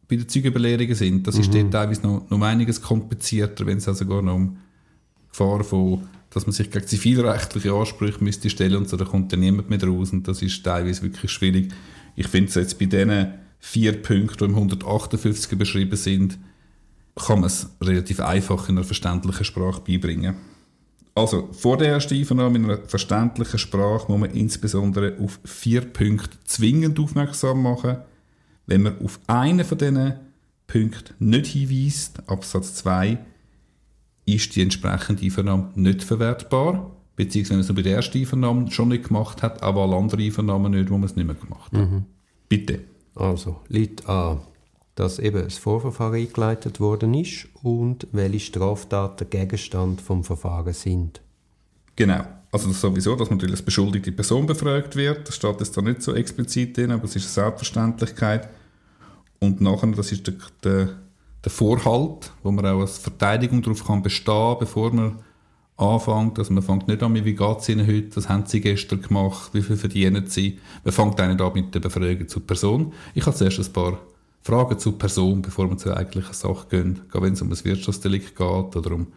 bei 0.07 0.15
den 0.17 0.29
Zeugenbelehrungen 0.29 0.95
sind. 0.95 1.25
Das 1.25 1.37
ist 1.37 1.53
dort 1.53 1.71
teilweise 1.71 2.01
noch, 2.01 2.29
noch 2.29 2.41
einiges 2.41 2.81
komplizierter, 2.81 3.65
wenn 3.65 3.77
es 3.77 3.87
also 3.87 4.03
sogar 4.03 4.21
noch 4.21 4.35
um 4.35 4.57
Gefahr 5.29 5.63
von, 5.63 6.03
dass 6.29 6.45
man 6.45 6.53
sich 6.53 6.69
gegen 6.69 6.85
zivilrechtliche 6.85 7.73
Ansprüche 7.73 8.23
müsste 8.23 8.49
stellen 8.49 8.77
und 8.77 8.87
so, 8.87 8.97
da 8.97 9.05
kommt 9.05 9.33
dann 9.33 9.39
niemand 9.39 9.69
mehr 9.69 9.83
raus 9.83 10.11
und 10.11 10.27
das 10.27 10.41
ist 10.41 10.63
teilweise 10.63 11.01
wirklich 11.01 11.31
schwierig. 11.31 11.71
Ich 12.15 12.27
finde 12.27 12.49
es 12.49 12.55
jetzt 12.55 12.79
bei 12.79 12.85
diesen 12.85 13.33
vier 13.59 14.01
Punkten, 14.01 14.37
die 14.37 14.45
im 14.45 14.55
158 14.55 15.57
beschrieben 15.57 15.97
sind, 15.97 16.37
kann 17.15 17.39
man 17.39 17.47
es 17.47 17.69
relativ 17.81 18.19
einfach 18.19 18.69
in 18.69 18.77
einer 18.77 18.85
verständlichen 18.85 19.45
Sprache 19.45 19.81
beibringen. 19.81 20.35
Also, 21.17 21.49
vor 21.53 21.77
der 21.77 21.89
ersten 21.89 22.15
Einvernahme 22.15 22.57
in 22.57 22.65
einer 22.65 22.77
verständlichen 22.79 23.57
Sprache 23.57 24.11
muss 24.11 24.19
man 24.19 24.31
insbesondere 24.31 25.17
auf 25.17 25.39
vier 25.45 25.81
Punkte 25.81 26.37
zwingend 26.43 26.99
aufmerksam 26.99 27.63
machen. 27.63 27.97
Wenn 28.65 28.81
man 28.81 28.99
auf 28.99 29.19
einen 29.27 29.63
von 29.63 29.77
diesen 29.77 30.13
Punkten 30.67 31.29
nicht 31.29 31.47
hinweist, 31.47 32.27
Absatz 32.27 32.75
2, 32.75 33.17
ist 34.25 34.55
die 34.55 34.61
entsprechende 34.61 35.23
Einvernahme 35.23 35.71
nicht 35.75 36.03
verwertbar, 36.03 36.91
beziehungsweise 37.15 37.51
wenn 37.51 37.65
man 37.65 37.69
es 37.69 37.75
bei 37.75 37.81
der 37.81 37.95
ersten 37.95 38.17
Einvernahme 38.17 38.71
schon 38.71 38.89
nicht 38.89 39.07
gemacht 39.07 39.41
hat, 39.41 39.63
aber 39.63 39.83
alle 39.83 39.95
anderen 39.95 40.23
Einvernahmen 40.23 40.71
nicht, 40.71 40.89
wo 40.89 40.97
man 40.97 41.05
es 41.05 41.15
nicht 41.15 41.25
mehr 41.25 41.35
gemacht 41.35 41.71
hat. 41.73 41.87
Bitte. 42.49 42.81
Also, 43.15 43.61
liegt 43.69 44.07
an, 44.09 44.39
dass 44.95 45.19
eben 45.19 45.43
das 45.43 45.57
Vorverfahren 45.57 46.15
eingeleitet 46.15 46.79
worden 46.79 47.13
ist 47.13 47.47
und 47.63 48.07
welche 48.11 48.39
Straftaten 48.39 49.29
Gegenstand 49.29 50.01
vom 50.01 50.23
Verfahren 50.23 50.73
sind. 50.73 51.21
Genau. 51.95 52.25
Also 52.51 52.69
das 52.69 52.79
sowieso, 52.79 53.15
dass 53.15 53.29
natürlich 53.29 53.55
als 53.55 53.61
beschuldigte 53.61 54.13
Person 54.13 54.45
befragt 54.45 54.95
wird. 54.95 55.27
Das 55.27 55.35
steht 55.35 55.59
jetzt 55.59 55.75
da 55.75 55.81
nicht 55.81 56.01
so 56.01 56.13
explizit 56.13 56.77
drin, 56.77 56.91
aber 56.91 57.03
es 57.03 57.15
ist 57.15 57.23
eine 57.23 57.47
Selbstverständlichkeit. 57.47 58.47
Und 59.39 59.59
nachher, 59.59 59.91
das 59.91 60.13
ist 60.13 60.25
der, 60.25 60.35
der, 60.63 60.89
der 61.43 61.51
Vorhalt, 61.51 62.31
wo 62.43 62.51
man 62.51 62.65
auch 62.65 62.79
als 62.79 62.97
Verteidigung 62.97 63.61
darauf 63.61 63.85
kann 63.85 64.01
bestehen, 64.01 64.55
bevor 64.57 64.93
man 64.93 65.19
anfängt. 65.77 66.39
Also 66.39 66.53
man 66.53 66.63
fängt 66.63 66.87
nicht 66.87 67.03
an 67.03 67.11
mit, 67.11 67.25
wie 67.25 67.35
geht 67.35 67.59
es 67.59 67.69
Ihnen 67.69 67.87
heute, 67.87 68.15
was 68.15 68.29
haben 68.29 68.45
Sie 68.45 68.61
gestern 68.61 69.01
gemacht, 69.01 69.49
wie 69.53 69.61
viel 69.61 69.75
verdienen 69.75 70.27
Sie. 70.27 70.59
Man 70.83 70.93
fängt 70.93 71.19
auch 71.19 71.27
nicht 71.27 71.41
an 71.41 71.53
mit 71.53 71.75
der 71.75 71.79
Befragung 71.79 72.27
zur 72.27 72.45
Person. 72.45 72.93
Ich 73.13 73.25
habe 73.25 73.35
zuerst 73.35 73.59
ein 73.59 73.73
paar 73.73 73.99
Fragen 74.41 74.77
zur 74.79 74.97
Person, 74.97 75.41
bevor 75.41 75.69
wir 75.69 75.77
zur 75.77 75.97
eigentlichen 75.97 76.33
Sache 76.33 76.67
gehen. 76.69 77.01
Gerade 77.09 77.25
wenn 77.25 77.33
es 77.33 77.41
um 77.41 77.51
ein 77.51 77.65
Wirtschaftsdelikt 77.65 78.35
geht 78.35 78.75
oder 78.75 78.91
um 78.91 79.07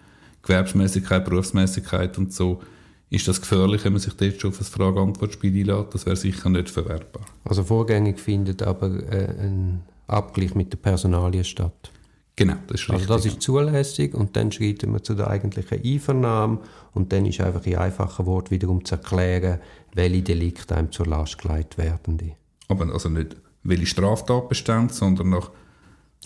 Gewerbsmäßigkeit, 0.43 1.25
Berufsmäßigkeit 1.25 2.17
und 2.19 2.33
so. 2.33 2.63
ist 3.11 3.29
das 3.29 3.41
gefährlich, 3.41 3.85
wenn 3.85 3.93
man 3.93 4.01
sich 4.01 4.15
dort 4.15 4.41
schon 4.41 4.51
auf 4.51 4.61
ein 4.61 4.65
Frage-Antwort-Spiel 4.65 5.71
einlädt. 5.71 5.95
Das 5.95 6.07
wäre 6.07 6.17
sicher 6.17 6.51
nicht 6.51 6.71
verwertbar. 6.71 7.23
Also 7.45 7.63
vorgängig 7.63 8.19
findet 8.19 8.63
aber 8.63 8.89
äh, 9.11 9.29
ein 9.41 9.83
Abgleich 10.07 10.55
mit 10.55 10.73
der 10.73 10.79
Personalie 10.79 11.45
statt. 11.45 11.91
Genau, 12.39 12.55
das 12.69 12.81
ist 12.83 12.91
Also 12.91 12.95
richtig. 12.99 13.09
das 13.09 13.27
ist 13.27 13.43
zulässig 13.43 14.15
und 14.15 14.37
dann 14.37 14.53
schreiten 14.53 14.93
wir 14.93 15.03
zu 15.03 15.15
der 15.15 15.29
eigentlichen 15.29 15.83
Einvernahme 15.85 16.61
und 16.95 17.13
dann 17.13 17.27
ist 17.27 17.41
einfach 17.41 17.67
in 17.67 17.75
einfachen 17.77 18.27
Worten 18.27 18.53
wiederum 18.53 18.85
zu 18.85 18.95
erklären, 18.95 19.59
welche 19.95 20.23
Delikte 20.23 20.77
einem 20.77 20.93
zur 20.93 21.07
Last 21.07 21.37
gelegt 21.39 21.79
werden. 21.79 22.33
Aber 22.69 22.93
also 22.93 23.09
nicht 23.09 23.35
welche 23.65 23.87
Straftatbestände, 23.87 24.95
sondern 24.95 25.31
nach 25.31 25.51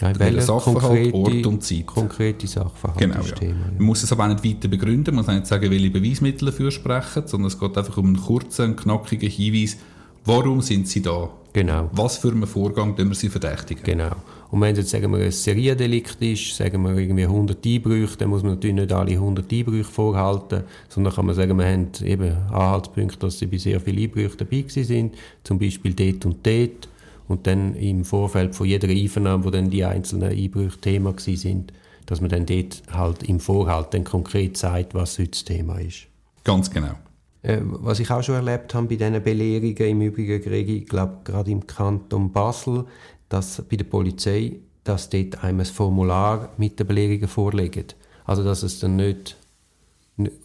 Ja, 0.02 0.10
in 0.10 0.18
welchen 0.18 0.34
welchen 0.36 0.46
Sachverhalt, 0.48 1.12
konkrete- 1.12 1.36
Ort 1.38 1.46
und 1.46 1.64
Zeit. 1.64 1.86
Konkrete 1.86 2.46
Sachverhalte 2.46 3.08
Genau, 3.08 3.24
ja. 3.24 3.34
Thema. 3.34 3.66
Man 3.78 3.86
muss 3.86 4.02
es 4.02 4.12
aber 4.12 4.24
auch 4.24 4.28
nicht 4.28 4.44
weiter 4.44 4.68
begründen, 4.68 5.14
man 5.14 5.24
muss 5.24 5.30
auch 5.30 5.34
nicht 5.38 5.46
sagen, 5.46 5.70
welche 5.70 5.90
Beweismittel 5.90 6.44
dafür 6.50 6.70
sprechen, 6.70 7.22
sondern 7.26 7.46
es 7.48 7.58
geht 7.58 7.78
einfach 7.78 7.96
um 7.96 8.04
einen 8.08 8.20
kurzen, 8.20 8.76
knackigen 8.76 9.30
Hinweis, 9.30 9.78
warum 10.26 10.60
sind 10.60 10.88
sie 10.88 11.00
da? 11.00 11.30
Genau. 11.52 11.90
Was 11.92 12.16
für 12.16 12.30
einen 12.30 12.46
Vorgang 12.46 12.96
wir 12.96 13.14
sie 13.14 13.28
verdächtigen? 13.28 13.84
Genau. 13.84 14.12
Und 14.50 14.60
wenn 14.60 14.72
es 14.72 14.78
jetzt 14.78 14.90
sagen 14.90 15.12
wir, 15.12 15.24
ein 15.24 15.30
Seriendelikt 15.30 16.20
ist, 16.20 16.56
sagen 16.56 16.82
wir 16.82 16.96
irgendwie 16.96 17.24
100 17.24 17.64
Einbrüche, 17.64 18.16
dann 18.16 18.30
muss 18.30 18.42
man 18.42 18.54
natürlich 18.54 18.76
nicht 18.76 18.92
alle 18.92 19.12
100 19.12 19.50
Einbrüche 19.52 19.84
vorhalten, 19.84 20.64
sondern 20.88 21.14
kann 21.14 21.26
man 21.26 21.34
sagen, 21.34 21.58
wir 21.58 21.66
haben 21.66 21.88
eben 22.04 22.36
Anhaltspunkte, 22.50 23.18
dass 23.18 23.38
sie 23.38 23.46
bei 23.46 23.58
sehr 23.58 23.80
vielen 23.80 24.02
Einbrüchen 24.02 24.38
dabei 24.38 24.64
sind, 24.68 25.14
zum 25.44 25.58
Beispiel 25.58 25.94
dort 25.94 26.26
und 26.26 26.46
dort. 26.46 26.88
Und 27.28 27.46
dann 27.46 27.74
im 27.76 28.04
Vorfeld 28.04 28.54
von 28.54 28.66
jeder 28.66 28.88
Einvernahme, 28.88 29.44
wo 29.44 29.50
dann 29.50 29.70
die 29.70 29.84
einzelnen 29.84 30.30
Einbrüche 30.30 30.78
Thema 30.80 31.14
sind, 31.18 31.72
dass 32.06 32.20
man 32.20 32.30
dann 32.30 32.46
dort 32.46 32.82
halt 32.90 33.22
im 33.22 33.40
Vorhalt 33.40 33.88
dann 33.92 34.04
konkret 34.04 34.56
sagt, 34.56 34.94
was 34.94 35.18
heute 35.18 35.30
das 35.30 35.44
Thema 35.44 35.78
ist. 35.78 36.08
Ganz 36.44 36.70
genau. 36.70 36.94
Äh, 37.42 37.58
was 37.62 37.98
ich 37.98 38.10
auch 38.10 38.22
schon 38.22 38.36
erlebt 38.36 38.74
habe 38.74 38.86
bei 38.86 38.96
diesen 38.96 39.22
Belehrungen, 39.22 39.76
im 39.76 40.00
Übrigen 40.00 40.40
kriege 40.40 40.72
ich 40.72 40.88
glaube 40.88 41.18
gerade 41.24 41.50
im 41.50 41.66
Kanton 41.66 42.32
Basel, 42.32 42.84
dass 43.28 43.62
bei 43.68 43.76
der 43.76 43.84
Polizei, 43.84 44.56
dass 44.84 45.10
dort 45.10 45.42
einem 45.42 45.60
ein 45.60 45.66
Formular 45.66 46.50
mit 46.56 46.78
den 46.78 46.86
Belehrungen 46.86 47.28
vorlegt. 47.28 47.96
Also 48.24 48.44
dass 48.44 48.62
es 48.62 48.78
dann 48.78 48.96
nicht, 48.96 49.36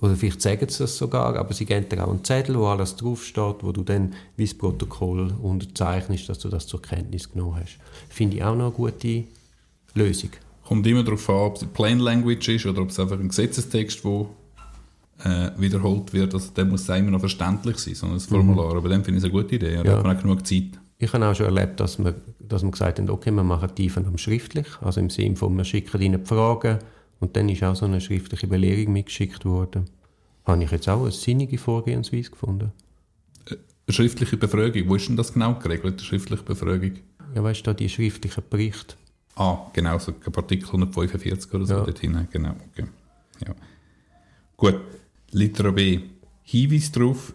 oder 0.02 0.16
vielleicht 0.16 0.42
sagen 0.42 0.68
sie 0.70 0.80
das 0.80 0.98
sogar, 0.98 1.36
aber 1.36 1.54
sie 1.54 1.66
geben 1.66 1.88
dir 1.88 2.04
auch 2.04 2.10
einen 2.10 2.24
Zettel, 2.24 2.58
wo 2.58 2.66
alles 2.66 2.96
draufsteht, 2.96 3.58
wo 3.62 3.72
du 3.72 3.84
dann 3.84 4.14
wie 4.36 4.46
das 4.46 4.56
Protokoll 4.56 5.34
unterzeichnest, 5.42 6.30
dass 6.30 6.40
du 6.40 6.50
das 6.50 6.66
zur 6.66 6.82
Kenntnis 6.82 7.32
genommen 7.32 7.58
hast. 7.60 7.78
Finde 8.10 8.38
ich 8.38 8.44
auch 8.44 8.56
noch 8.56 8.66
eine 8.66 8.74
gute 8.74 9.26
Lösung. 9.94 10.32
Kommt 10.66 10.88
immer 10.88 11.04
darauf 11.04 11.30
an, 11.30 11.36
ob 11.36 11.58
es 11.58 11.66
Plain 11.66 12.00
Language 12.00 12.50
ist 12.50 12.66
oder 12.66 12.82
ob 12.82 12.90
es 12.90 13.00
einfach 13.00 13.20
ein 13.20 13.30
Gesetzestext, 13.30 14.04
wo 14.04 14.30
äh, 15.24 15.50
wiederholt 15.58 16.14
wird. 16.14 16.34
Also 16.34 16.52
der 16.52 16.66
muss 16.66 16.88
immer 16.90 17.12
noch 17.12 17.20
verständlich 17.20 17.78
sein, 17.78 17.96
so 17.96 18.08
ein 18.08 18.20
Formular. 18.20 18.76
Aber 18.76 18.90
dann 18.90 19.04
finde 19.04 19.20
ich 19.20 19.24
es 19.26 19.32
eine 19.32 19.42
gute 19.44 19.56
Idee. 19.56 19.76
Da 19.78 19.84
Ja. 19.84 19.98
hat 19.98 20.04
man 20.06 20.18
auch 20.18 20.22
genug 20.22 20.46
Zeit. 20.46 20.80
Ich 21.00 21.14
habe 21.14 21.26
auch 21.28 21.36
schon 21.36 21.46
erlebt, 21.46 21.80
dass 21.80 22.00
wir, 22.00 22.16
dass 22.40 22.64
wir 22.64 22.72
gesagt 22.72 22.98
haben, 23.00 23.10
okay, 23.10 23.32
wir 23.32 23.44
machen 23.44 23.70
die 23.78 23.84
Einvernahme 23.84 24.18
schriftlich, 24.18 24.68
also 24.82 25.00
im 25.00 25.10
Sinne 25.12 25.36
von, 25.36 25.56
wir 25.56 25.64
schicken 25.64 26.02
ihnen 26.02 26.22
die 26.24 26.28
Fragen 26.28 26.80
und 27.20 27.36
dann 27.36 27.50
ist 27.50 27.64
auch 27.64 27.76
so 27.76 27.86
eine 27.86 28.02
schriftliche 28.02 28.48
Belehrung 28.48 28.94
mitgeschickt 28.94 29.46
worden. 29.46 29.86
Habe 30.46 30.64
ich 30.64 30.72
jetzt 30.72 30.90
auch 30.90 31.02
eine 31.02 31.12
sinnige 31.12 31.58
Vorgehensweise 31.60 32.32
gefunden. 32.32 32.72
Eine 33.50 33.94
schriftliche 33.94 34.38
Befragung, 34.38 34.90
wo 34.90 34.96
ist 34.96 35.08
denn 35.08 35.18
das 35.18 35.34
genau 35.34 35.54
geregelt, 35.56 35.94
eine 36.00 36.04
schriftliche 36.04 36.42
Befragung? 36.44 36.94
Ja, 37.36 37.44
weißt 37.44 37.60
du, 37.62 37.64
da 37.66 37.74
die 37.74 37.90
schriftlichen 37.90 38.44
Berichte. 38.50 38.96
Ah, 39.36 39.68
genau, 39.74 40.00
so 40.00 40.14
Artikel 40.36 40.66
145 40.66 41.54
oder 41.54 41.66
so 41.66 41.74
Ja. 41.76 41.84
dort 41.84 42.00
hinein. 42.00 42.28
Genau, 42.32 42.56
okay. 42.72 42.88
Ja. 43.46 43.54
Gut, 44.56 44.80
Litera 45.32 45.72
B. 45.72 46.00
Hinweis 46.44 46.92
darauf, 46.92 47.34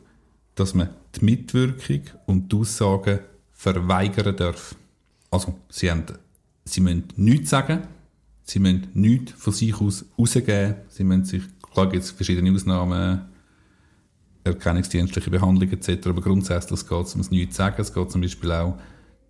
dass 0.54 0.74
man 0.74 0.90
die 1.14 1.24
Mitwirkung 1.24 2.02
und 2.26 2.50
die 2.50 2.56
Aussagen 2.56 3.20
verweigern 3.52 4.36
darf. 4.36 4.74
Also, 5.30 5.58
sie, 5.68 5.90
haben, 5.90 6.04
sie 6.64 6.80
müssen 6.80 7.08
nichts 7.16 7.50
sagen, 7.50 7.82
sie 8.44 8.58
müssen 8.58 8.88
nichts 8.94 9.32
von 9.32 9.52
sich 9.52 9.80
aus 9.80 10.04
rausgeben, 10.18 10.76
sie 10.88 11.04
müssen 11.04 11.24
sich, 11.24 11.42
klar 11.72 11.88
gibt 11.88 12.04
es 12.04 12.10
verschiedene 12.10 12.52
Ausnahmen, 12.52 13.22
erkennungsdienstliche 14.44 15.30
Behandlung 15.30 15.70
etc., 15.70 16.06
aber 16.06 16.20
grundsätzlich 16.20 16.86
geht 16.86 17.06
es 17.06 17.14
um 17.14 17.20
das 17.20 17.30
Nichts 17.30 17.56
sagen, 17.56 17.80
es 17.80 17.92
geht 17.92 18.10
zum 18.10 18.20
Beispiel 18.20 18.52
auch 18.52 18.78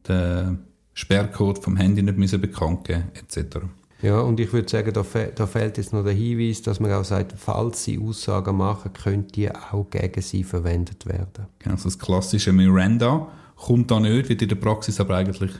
den 0.09 0.61
Sperrcode 0.95 1.59
vom 1.59 1.77
Handy 1.77 2.03
nicht 2.03 2.19
müssen 2.19 2.41
bekannt 2.41 2.85
geben 2.85 3.11
etc. 3.15 3.59
Ja, 4.03 4.21
und 4.21 4.41
ich 4.41 4.53
würde 4.53 4.69
sagen, 4.69 4.93
da, 4.93 5.05
fe 5.05 5.31
da 5.35 5.47
fehlt 5.47 5.79
jetzt 5.79 5.93
noch 5.93 6.03
der 6.03 6.13
Hinweis, 6.13 6.61
dass 6.63 6.81
man 6.81 6.93
auch 6.93 7.05
sagt, 7.05 7.35
falls 7.37 7.85
sie 7.85 7.99
Aussagen 8.01 8.57
machen, 8.57 8.93
können 8.93 9.29
die 9.29 9.49
auch 9.55 9.89
gegen 9.91 10.21
sie 10.21 10.43
verwendet 10.43 11.07
werden. 11.07 11.47
Genau, 11.61 11.77
so 11.77 11.85
das 11.85 11.99
klassische 11.99 12.53
Miranda 12.53 13.29
kommt 13.57 13.91
da 13.93 14.01
nicht, 14.01 14.29
wird 14.29 14.43
in 14.43 14.49
der 14.49 14.57
Praxis 14.57 14.99
aber 14.99 15.17
eigentlich 15.17 15.53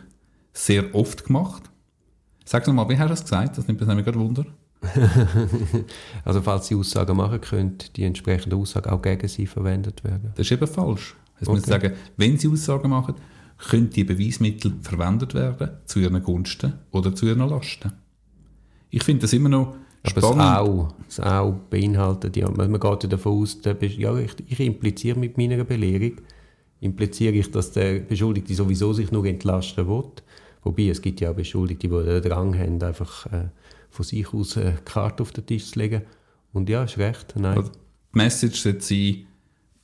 sehr 0.53 0.93
oft 0.95 1.25
gemacht. 1.25 1.63
Sag 2.45 2.67
mal, 2.67 2.89
wie 2.89 2.99
hast 2.99 3.05
du 3.07 3.13
das 3.13 3.23
gesagt? 3.23 3.59
Das 3.59 3.69
nimmt 3.69 3.79
mich 3.81 3.89
nämlich 3.89 4.05
gerade 4.05 4.19
Wunder. 4.19 4.45
Also 6.25 6.43
falls 6.43 6.67
sie 6.67 6.75
Aussagen 6.75 7.17
machen, 7.17 7.41
können 7.41 7.79
die 7.97 8.05
entsprechende 8.05 8.57
Aussage 8.57 8.91
auch 8.93 9.01
gegen 9.01 9.29
sie 9.29 9.47
verwendet 9.47 10.03
werden. 10.05 10.33
Das 10.35 10.47
ist 10.47 10.53
eben 10.53 10.67
falsch. 10.67 11.15
Es 11.41 11.49
Okay. 11.49 11.57
muss 11.57 11.67
sagen, 11.67 11.93
wenn 12.17 12.39
sie 12.39 12.49
Aussagen 12.49 12.91
machen, 12.91 13.15
können 13.59 13.91
die 13.91 14.03
Beweismittel 14.05 14.73
verwendet 14.83 15.35
werden 15.35 15.71
zu 15.87 16.01
ihren 16.01 16.21
Gunsten 16.23 16.75
oder 16.91 17.15
zu 17.15 17.27
ihren 17.27 17.49
Lasten. 17.49 17.93
Ich 18.95 19.03
finde 19.05 19.23
das 19.23 19.33
immer 19.33 19.49
noch 19.49 19.69
Aber 20.05 20.15
das 20.21 20.25
spannend. 20.25 20.59
auch, 20.59 20.95
das 21.09 21.19
auch 21.21 21.55
beinhaltet 21.71 22.37
ja, 22.37 22.49
man 22.51 22.73
geht 22.79 23.03
ja 23.05 23.09
davon 23.09 23.43
aus, 23.43 23.61
der, 23.63 23.77
ja, 23.83 24.17
ich, 24.19 24.33
ich 24.47 24.61
impliziere 24.61 25.19
mit 25.19 25.39
meiner 25.39 25.65
Belehrung, 25.65 26.13
impliziere 26.81 27.35
ich, 27.35 27.51
dass 27.51 27.73
der 27.73 28.01
Beschuldigte 28.01 28.55
sowieso 28.55 28.93
sich 28.93 29.11
nur 29.11 29.25
entlasten 29.25 29.89
will. 29.89 30.05
Wobei, 30.65 30.89
es 30.89 31.01
gibt 31.01 31.21
ja 31.21 31.31
auch 31.31 31.35
Beschuldigte, 31.35 31.89
die 31.89 32.05
den 32.05 32.23
Drang 32.23 32.57
haben, 32.57 32.81
einfach 32.83 33.27
äh, 33.33 33.47
von 33.91 34.05
sich 34.05 34.33
aus 34.35 34.57
eine 34.59 34.75
Karte 34.85 35.23
auf 35.23 35.33
den 35.33 35.47
Tisch 35.47 35.71
zu 35.73 35.79
legen. 35.79 36.03
Und 36.53 36.69
ja, 36.69 36.85
ist 36.85 36.99
recht, 36.99 37.35
nein. 37.37 37.57
Also, 37.57 37.71
die 37.71 38.19
Message 38.19 38.61
sollte 38.61 38.81
sein, 38.83 39.25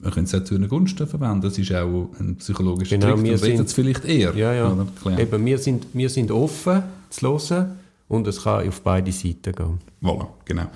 man 0.00 0.12
könnte 0.12 0.36
es 0.36 0.42
auch 0.42 0.44
zu 0.44 0.54
ihren 0.54 0.68
Gunsten 0.68 1.06
verwenden. 1.06 1.40
Das 1.40 1.58
ist 1.58 1.72
auch 1.72 2.10
ein 2.20 2.36
psychologischer 2.36 2.98
Genau, 2.98 3.14
Trick. 3.14 3.24
wir 3.24 3.32
redet 3.42 3.56
sind- 3.56 3.66
es 3.66 3.72
vielleicht 3.72 4.04
eher. 4.04 4.34
ja, 4.36 4.52
ja. 4.52 4.86
Eben, 5.18 5.44
wir 5.46 5.58
sind, 5.58 5.86
wir 5.94 6.08
sind 6.10 6.30
offen 6.30 6.82
zu 7.10 7.26
hören 7.26 7.77
und 8.08 8.26
es 8.26 8.42
kann 8.42 8.66
auf 8.66 8.82
beide 8.82 9.12
Seiten 9.12 9.52
gehen. 9.52 9.78
Voilà, 10.02 10.28
genau. 10.44 10.70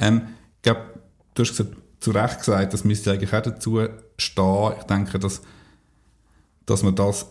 Ähm, 0.00 0.22
ich 0.56 0.62
glaube, 0.62 0.80
du 1.34 1.42
hast 1.42 1.50
gesagt, 1.50 1.76
zu 2.00 2.10
Recht 2.12 2.38
gesagt, 2.38 2.72
das 2.72 2.84
müsste 2.84 3.12
eigentlich 3.12 3.32
auch 3.32 3.42
dazu 3.42 3.80
stehen. 4.16 4.72
Ich 4.78 4.84
denke, 4.84 5.18
dass, 5.18 5.42
dass 6.64 6.82
man 6.82 6.94
das 6.94 7.26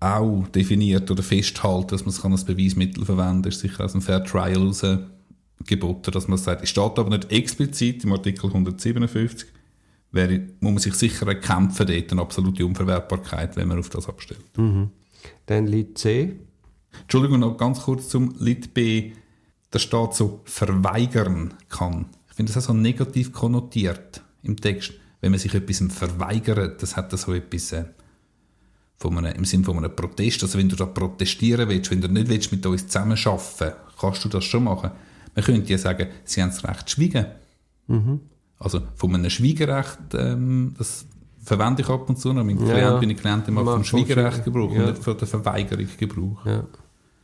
auch 0.00 0.46
definiert 0.48 1.10
oder 1.10 1.22
festhält, 1.22 1.92
dass 1.92 2.02
man 2.02 2.10
es 2.10 2.22
kann 2.22 2.32
als 2.32 2.44
Beweismittel 2.44 3.04
verwenden 3.04 3.42
kann, 3.42 3.52
ist 3.52 3.60
sicher 3.60 3.84
aus 3.84 3.92
dem 3.92 4.02
Fair 4.02 4.24
Trial 4.24 4.54
heraus 4.54 4.84
geboten, 5.66 6.10
dass 6.10 6.26
man 6.26 6.38
sagt, 6.38 6.62
es 6.62 6.70
steht 6.70 6.98
aber 6.98 7.10
nicht 7.10 7.30
explizit 7.30 8.02
im 8.04 8.12
Artikel 8.12 8.46
157, 8.46 9.48
wäre, 10.10 10.40
muss 10.60 10.72
man 10.72 10.78
sich 10.78 10.94
sicher 10.94 11.26
erkämpfen, 11.28 11.86
dort 11.86 12.12
eine 12.12 12.20
absolute 12.20 12.66
Unverwertbarkeit, 12.66 13.56
wenn 13.56 13.68
man 13.68 13.78
auf 13.78 13.88
das 13.90 14.08
abstellt. 14.08 14.44
Dann 15.46 15.66
Lied 15.66 15.98
C. 15.98 16.40
Entschuldigung, 17.02 17.40
noch 17.40 17.56
ganz 17.56 17.82
kurz 17.82 18.08
zum 18.08 18.34
Lit 18.38 18.74
B. 18.74 19.12
Da 19.70 19.78
steht 19.78 20.14
so 20.14 20.40
verweigern 20.44 21.54
kann. 21.68 22.06
Ich 22.28 22.36
finde 22.36 22.52
das 22.52 22.64
auch 22.64 22.68
so 22.68 22.74
negativ 22.74 23.32
konnotiert 23.32 24.22
im 24.42 24.56
Text. 24.56 24.92
Wenn 25.20 25.30
man 25.30 25.40
sich 25.40 25.54
etwas 25.54 25.82
verweigert, 25.88 26.82
das 26.82 26.96
hat 26.96 27.12
so 27.12 27.32
etwas 27.32 27.72
äh, 27.72 27.84
von 28.96 29.18
einem, 29.18 29.36
im 29.36 29.44
Sinne 29.44 29.64
von 29.64 29.78
einem 29.78 29.94
Protest. 29.94 30.42
Also 30.42 30.58
wenn 30.58 30.68
du 30.68 30.76
da 30.76 30.86
protestieren 30.86 31.68
willst, 31.68 31.90
wenn 31.90 32.00
du 32.00 32.08
nicht 32.08 32.28
willst 32.28 32.52
mit 32.52 32.64
uns 32.66 32.86
zusammenarbeiten, 32.86 33.76
kannst 33.98 34.24
du 34.24 34.28
das 34.28 34.44
schon 34.44 34.64
machen. 34.64 34.90
Man 35.34 35.44
könnte 35.44 35.70
ja 35.70 35.78
sagen, 35.78 36.08
sie 36.24 36.42
haben 36.42 36.50
das 36.50 36.64
Recht 36.64 36.88
zu 36.88 36.96
schweigen. 36.96 37.26
Also 38.58 38.80
von 38.94 39.14
einem 39.14 39.30
Schweigerecht, 39.30 39.98
ähm, 40.14 40.74
das 40.78 41.06
verwende 41.42 41.82
ich 41.82 41.88
ab 41.88 42.08
und 42.08 42.18
zu 42.18 42.32
noch. 42.32 42.44
Mein 42.44 42.64
Ja, 42.66 42.74
Klient, 42.74 43.00
meine 43.00 43.14
Klientin 43.14 43.54
macht 43.54 43.66
vom 43.66 43.84
Schweigerecht 43.84 44.44
Gebrauch 44.44 44.72
ja. 44.72 44.80
und 44.80 44.90
nicht 44.90 45.02
von 45.02 45.18
der 45.18 45.26
Verweigerung 45.26 45.88
Gebrauch. 45.98 46.46
Ja. 46.46 46.64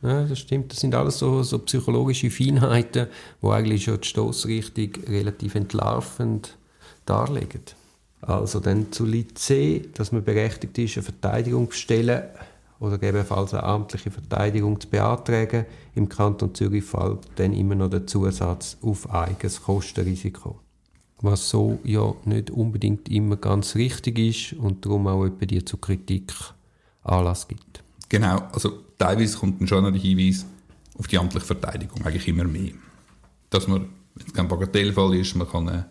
Ja, 0.01 0.23
das 0.23 0.39
stimmt. 0.39 0.71
Das 0.71 0.79
sind 0.79 0.95
alles 0.95 1.19
so, 1.19 1.43
so 1.43 1.59
psychologische 1.59 2.29
Feinheiten, 2.29 3.07
wo 3.41 3.51
eigentlich 3.51 3.83
schon 3.83 3.99
die 3.99 4.07
Stossrichtung 4.07 4.91
relativ 5.07 5.55
entlarvend 5.55 6.57
darlegen. 7.05 7.61
Also 8.21 8.59
dann 8.59 8.91
zu 8.91 9.05
C, 9.33 9.89
dass 9.93 10.11
man 10.11 10.23
berechtigt 10.23 10.77
ist, 10.77 10.97
eine 10.97 11.03
Verteidigung 11.03 11.71
zu 11.71 11.77
stellen 11.77 12.23
oder 12.79 12.97
gegebenenfalls 12.97 13.53
eine 13.53 13.63
amtliche 13.63 14.11
Verteidigung 14.11 14.79
zu 14.79 14.87
beantragen. 14.87 15.65
Im 15.95 16.07
Kanton 16.07 16.53
Zürich 16.53 16.83
fällt 16.83 17.19
dann 17.35 17.53
immer 17.53 17.75
noch 17.75 17.89
der 17.89 18.07
Zusatz 18.07 18.77
auf 18.81 19.09
eigenes 19.09 19.61
Kostenrisiko. 19.61 20.59
Was 21.21 21.49
so 21.49 21.79
ja 21.83 22.13
nicht 22.23 22.51
unbedingt 22.51 23.09
immer 23.09 23.35
ganz 23.35 23.75
richtig 23.75 24.19
ist 24.19 24.53
und 24.53 24.85
darum 24.85 25.07
auch 25.07 25.25
etwa 25.25 25.45
die 25.45 25.65
zu 25.65 25.77
Kritik 25.77 26.33
Anlass 27.03 27.47
gibt. 27.47 27.83
Genau, 28.07 28.43
also 28.53 28.71
teilweise 28.99 29.37
kommt 29.37 29.59
dann 29.59 29.67
schon 29.67 29.83
noch 29.83 29.91
der 29.91 29.99
Hinweis 29.99 30.45
auf 30.95 31.07
die 31.07 31.17
amtliche 31.17 31.45
Verteidigung, 31.45 32.05
eigentlich 32.05 32.27
immer 32.27 32.43
mehr. 32.43 32.73
Dass 33.49 33.67
man, 33.67 33.87
wenn 34.13 34.27
es 34.27 34.33
kein 34.33 34.47
Bagatellfall 34.47 35.15
ist, 35.15 35.35
man 35.35 35.49
kann 35.49 35.67
äh, 35.67 35.83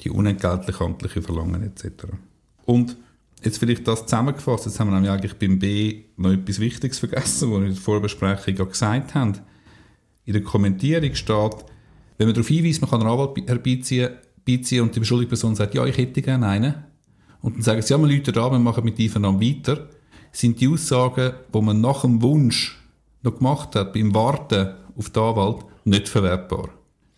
die 0.00 0.10
unentgeltlich 0.10 0.80
amtliche 0.80 1.22
Verlangen 1.22 1.62
etc. 1.62 2.06
Und 2.64 2.96
jetzt 3.44 3.58
vielleicht 3.58 3.86
das 3.86 4.06
zusammengefasst, 4.06 4.66
jetzt 4.66 4.80
haben 4.80 4.88
wir 4.88 4.94
nämlich 4.94 5.12
eigentlich 5.12 5.38
beim 5.38 5.58
B 5.60 6.04
noch 6.16 6.32
etwas 6.32 6.58
Wichtiges 6.58 6.98
vergessen, 6.98 7.52
was 7.52 7.60
wir 7.60 7.66
in 7.66 7.74
der 7.74 7.82
Vorbesprechung 7.82 8.56
ja 8.56 8.64
gesagt 8.64 9.14
haben. 9.14 9.38
In 10.24 10.32
der 10.32 10.42
Kommentierung 10.42 11.14
steht, 11.14 11.56
wenn 12.16 12.26
man 12.26 12.34
darauf 12.34 12.48
hinweist, 12.48 12.80
man 12.80 12.90
kann 12.90 13.00
einen 13.00 13.10
Anwalt 13.10 13.36
herbeiziehen 13.46 14.10
beiziehen 14.46 14.82
und 14.82 14.94
die 14.94 15.00
beschuldigte 15.00 15.30
Person 15.30 15.54
sagt, 15.54 15.74
ja, 15.74 15.84
ich 15.86 15.96
hätte 15.96 16.22
gerne 16.22 16.46
einen, 16.46 16.74
und 17.40 17.56
dann 17.56 17.62
sagen 17.62 17.82
sie, 17.82 17.92
ja, 17.92 17.98
wir 17.98 18.08
Leute 18.08 18.32
da, 18.32 18.50
wir 18.50 18.58
machen 18.58 18.84
mit 18.84 18.98
Einvernahmen 18.98 19.40
weiter, 19.40 19.88
sind 20.34 20.60
die 20.60 20.68
Aussagen, 20.68 21.32
die 21.52 21.60
man 21.60 21.80
nach 21.80 22.02
dem 22.02 22.20
Wunsch 22.22 22.80
noch 23.22 23.38
gemacht 23.38 23.74
hat, 23.76 23.92
beim 23.92 24.14
Warten 24.14 24.74
auf 24.96 25.10
den 25.10 25.22
Anwalt, 25.22 25.64
nicht 25.84 26.08
verwertbar. 26.08 26.68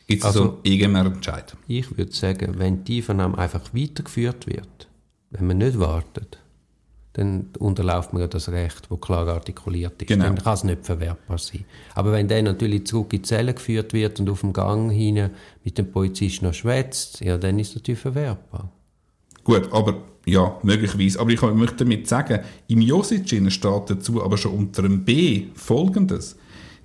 Gibt 0.06 0.22
es 0.22 0.26
also, 0.26 0.40
also 0.42 0.52
einen 0.64 0.64
EGMR-Entscheid? 0.64 1.56
Ich 1.66 1.96
würde 1.96 2.12
sagen, 2.12 2.54
wenn 2.58 2.84
die 2.84 2.98
Einvernahme 2.98 3.38
einfach 3.38 3.74
weitergeführt 3.74 4.46
wird, 4.46 4.88
wenn 5.30 5.46
man 5.48 5.58
nicht 5.58 5.78
wartet, 5.78 6.38
dann 7.14 7.46
unterläuft 7.58 8.12
man 8.12 8.20
ja 8.20 8.28
das 8.28 8.50
Recht, 8.50 8.88
das 8.90 9.00
klar 9.00 9.26
artikuliert 9.26 10.00
ist. 10.02 10.08
Genau. 10.08 10.24
Dann 10.26 10.36
kann 10.36 10.54
es 10.54 10.64
nicht 10.64 10.84
verwertbar 10.84 11.38
sein. 11.38 11.64
Aber 11.94 12.12
wenn 12.12 12.28
der 12.28 12.42
natürlich 12.42 12.86
zurück 12.86 13.12
in 13.14 13.22
die 13.22 13.26
Zelle 13.26 13.54
geführt 13.54 13.94
wird 13.94 14.20
und 14.20 14.28
auf 14.28 14.42
dem 14.42 14.52
Gang 14.52 14.92
hin 14.92 15.30
mit 15.64 15.78
dem 15.78 15.90
Polizisten 15.90 16.44
noch 16.44 16.54
schwätzt, 16.54 17.20
ja, 17.20 17.38
dann 17.38 17.58
ist 17.58 17.70
es 17.70 17.76
natürlich 17.76 18.00
verwertbar. 18.00 18.70
Gut, 19.46 19.72
aber 19.72 20.02
ja, 20.26 20.58
möglicherweise. 20.64 21.20
Aber 21.20 21.30
ich 21.30 21.40
möchte 21.40 21.84
damit 21.84 22.08
sagen, 22.08 22.40
im 22.66 22.80
Josic 22.80 23.28
steht 23.28 23.64
dazu 23.64 24.24
aber 24.24 24.36
schon 24.36 24.54
unter 24.54 24.82
dem 24.82 25.04
B 25.04 25.46
folgendes. 25.54 26.34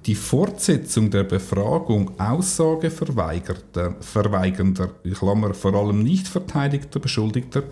Die 0.06 0.14
Fortsetzung 0.14 1.10
der 1.10 1.24
Befragung 1.24 2.12
Aussageverweigernder, 2.20 3.96
verweigernder, 4.00 4.92
Klammer, 5.12 5.56
vor 5.56 5.74
allem 5.74 6.04
nicht 6.04 6.28
verteidigter 6.28 7.00
Beschuldigter, 7.00 7.64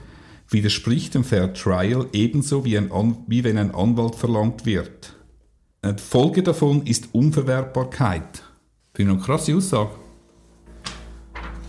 widerspricht 0.50 1.14
dem 1.14 1.24
Fair 1.24 1.54
Trial 1.54 2.08
ebenso 2.12 2.66
wie, 2.66 2.76
ein 2.76 2.92
An 2.92 3.18
wie 3.28 3.44
wenn 3.44 3.60
ein 3.60 3.76
Anwalt 3.76 4.16
verlangt 4.16 4.66
wird. 4.66 5.16
Die 5.86 6.02
Folge 6.02 6.42
davon 6.42 6.82
ist 6.88 7.10
Unverwertbarkeit. 7.12 8.42
Finde 8.96 9.12
ich 9.12 9.18
eine 9.18 9.24
krasse 9.24 9.56
Aussage. 9.56 9.92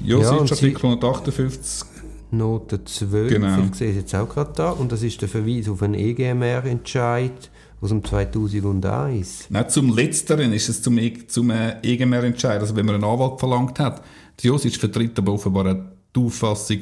Josic, 0.03 0.33
ja, 0.33 0.41
Artikel 0.41 0.87
158 0.87 1.89
Note 2.33 2.85
12, 2.85 3.29
genau. 3.31 3.59
ich 3.65 3.75
sehe 3.75 3.91
es 3.91 3.97
jetzt 3.97 4.15
auch 4.15 4.29
gerade 4.29 4.53
da, 4.55 4.71
und 4.71 4.93
das 4.93 5.03
ist 5.03 5.21
der 5.21 5.29
Verweis 5.29 5.69
auf 5.69 5.83
einen 5.83 5.95
EGMR-Entscheid 5.95 7.51
aus 7.81 7.89
dem 7.89 8.05
2001. 8.05 9.47
Nein, 9.51 9.69
zum 9.69 9.95
Letzteren 9.95 10.53
ist 10.53 10.69
es 10.69 10.83
zum, 10.83 10.99
e 10.99 11.27
zum 11.27 11.51
äh, 11.51 11.81
EGMR-Entscheid, 11.83 12.61
also 12.61 12.77
wenn 12.77 12.87
man 12.87 12.97
einen 12.97 13.05
Anwalt 13.05 13.41
verlangt 13.41 13.79
hat. 13.79 14.03
Josic 14.41 14.77
vertritt 14.77 15.19
aber 15.19 15.33
offenbar 15.33 15.75
die 16.15 16.21
Auffassung, 16.21 16.79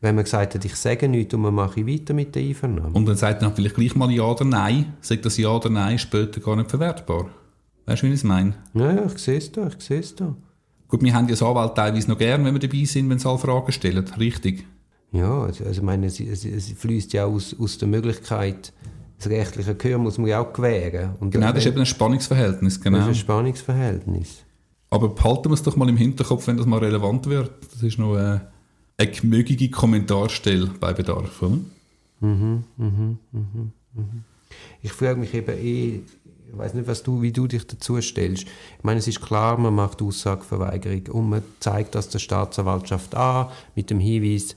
wenn 0.00 0.16
man 0.16 0.24
gesagt 0.24 0.54
hat, 0.54 0.64
ich 0.64 0.76
sage 0.76 1.08
nichts 1.08 1.32
und 1.32 1.40
man 1.40 1.54
mache 1.54 1.86
weiter 1.86 2.12
mit 2.12 2.34
der 2.34 2.42
Einvernahme. 2.42 2.90
Und 2.92 3.06
dann 3.06 3.16
sagt 3.16 3.40
man 3.40 3.54
vielleicht 3.54 3.74
gleich 3.74 3.96
mal 3.96 4.10
Ja 4.10 4.24
oder 4.24 4.44
Nein, 4.44 4.92
sagt 5.00 5.24
das 5.24 5.38
Ja 5.38 5.48
oder 5.48 5.70
Nein 5.70 5.98
später 5.98 6.40
gar 6.40 6.56
nicht 6.56 6.68
verwertbar. 6.68 7.30
Weißt 7.86 8.02
du, 8.02 8.06
wie 8.06 8.10
ich 8.10 8.16
es 8.16 8.24
meine? 8.24 8.54
Ja, 8.74 8.92
ja, 8.92 9.06
ich 9.06 9.18
sehe 9.18 9.38
es 9.38 9.50
da, 9.50 9.66
ich 9.66 9.82
sehe 9.82 10.00
es 10.00 10.14
da. 10.14 10.34
Gut, 10.88 11.02
wir 11.02 11.14
haben 11.14 11.26
ja 11.26 11.32
als 11.32 11.42
Anwalt 11.42 11.74
teilweise 11.74 12.10
noch 12.10 12.18
gern, 12.18 12.44
wenn 12.44 12.54
wir 12.54 12.60
dabei 12.60 12.84
sind, 12.84 13.08
wenn 13.08 13.18
sie 13.18 13.28
alle 13.28 13.38
Fragen 13.38 13.72
stellen. 13.72 14.04
Richtig. 14.18 14.66
Ja, 15.14 15.42
also, 15.42 15.64
also 15.64 15.82
meine, 15.82 16.06
es, 16.06 16.18
es, 16.18 16.44
es 16.44 16.72
fließt 16.72 17.12
ja 17.12 17.24
aus, 17.24 17.54
aus 17.58 17.78
der 17.78 17.86
Möglichkeit, 17.86 18.72
das 19.16 19.28
rechtliche 19.28 19.76
Gehör 19.76 19.98
muss 19.98 20.18
man 20.18 20.26
ja 20.26 20.40
auch 20.40 20.52
gewähren. 20.52 21.10
Und 21.20 21.30
genau, 21.30 21.52
das 21.52 21.58
ist 21.58 21.66
eben 21.66 21.78
ein 21.78 21.86
Spannungsverhältnis. 21.86 22.80
Genau. 22.80 22.98
Das 22.98 23.06
ist 23.06 23.12
ein 23.12 23.20
Spannungsverhältnis. 23.20 24.42
Aber 24.90 25.08
behalten 25.10 25.50
wir 25.50 25.54
es 25.54 25.62
doch 25.62 25.76
mal 25.76 25.88
im 25.88 25.96
Hinterkopf, 25.96 26.48
wenn 26.48 26.56
das 26.56 26.66
mal 26.66 26.80
relevant 26.80 27.26
wird. 27.26 27.52
Das 27.72 27.82
ist 27.84 27.96
noch 27.96 28.16
äh, 28.16 28.40
eine 28.96 29.10
gemögige 29.10 29.70
Kommentarstelle 29.70 30.70
bei 30.80 30.92
Bedarf, 30.92 31.42
oder? 31.42 31.58
Mhm, 32.20 32.64
mhm, 32.76 33.18
mhm, 33.30 33.72
mhm. 33.92 34.24
Ich 34.82 34.92
frage 34.92 35.20
mich 35.20 35.32
eben 35.32 35.56
eh, 35.56 36.00
ich 36.50 36.58
weiß 36.58 36.74
nicht, 36.74 36.88
was 36.88 37.04
du, 37.04 37.22
wie 37.22 37.32
du 37.32 37.46
dich 37.46 37.66
dazu 37.66 38.00
stellst. 38.00 38.44
Ich 38.44 38.84
meine, 38.84 38.98
es 38.98 39.06
ist 39.06 39.20
klar, 39.20 39.58
man 39.58 39.74
macht 39.74 40.02
Aussageverweigerung 40.02 41.06
und 41.08 41.30
man 41.30 41.42
zeigt 41.60 41.94
das 41.94 42.08
der 42.08 42.18
Staatsanwaltschaft 42.18 43.14
an 43.14 43.48
mit 43.74 43.90
dem 43.90 44.00
Hinweis, 44.00 44.56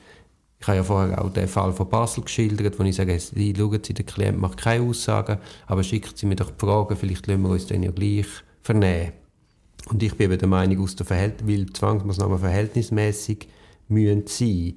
ich 0.59 0.67
habe 0.67 0.77
ja 0.77 0.83
vorher 0.83 1.23
auch 1.23 1.31
den 1.31 1.47
Fall 1.47 1.71
von 1.71 1.87
Basel 1.87 2.23
geschildert, 2.23 2.79
wo 2.79 2.83
ich 2.83 2.95
sage, 2.95 3.19
Sie, 3.19 3.53
schauen 3.55 3.79
Sie, 3.83 3.93
der 3.93 4.05
Klient 4.05 4.39
macht 4.39 4.57
keine 4.57 4.83
Aussagen, 4.83 5.37
aber 5.67 5.83
schicken 5.83 6.11
Sie 6.15 6.25
mir 6.25 6.35
doch 6.35 6.49
die 6.49 6.59
Fragen, 6.59 6.95
vielleicht 6.95 7.27
lassen 7.27 7.43
wir 7.43 7.49
uns 7.49 7.67
dann 7.67 7.83
ja 7.83 7.91
gleich 7.91 8.25
vernehmen. 8.61 9.13
Und 9.89 10.01
ich 10.01 10.15
bin 10.15 10.31
eben 10.31 10.39
der 10.39 10.47
Meinung, 10.47 10.83
aus 10.83 10.95
der 10.95 11.05
Verhält 11.05 11.47
weil 11.47 11.67
Zwangsmaßnahmen 11.67 12.39
verhältnismäßig 12.39 13.47
müssen 13.87 14.25
sein, 14.25 14.73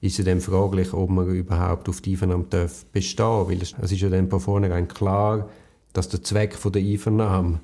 ist 0.00 0.18
es 0.18 0.24
dann 0.24 0.40
fraglich, 0.40 0.92
ob 0.92 1.10
man 1.10 1.28
überhaupt 1.28 1.88
auf 1.88 2.00
die 2.00 2.12
Einvernahme 2.12 2.44
darf 2.48 2.84
bestehen 2.86 3.48
weil 3.48 3.60
es, 3.60 3.72
ist 3.72 4.00
ja 4.00 4.08
dann 4.08 4.30
von 4.30 4.40
vornherein 4.40 4.86
klar, 4.86 5.48
dass 5.92 6.08
der 6.08 6.22
Zweck 6.22 6.54
von 6.54 6.72
der 6.72 6.82
Einvernahme, 6.82 7.60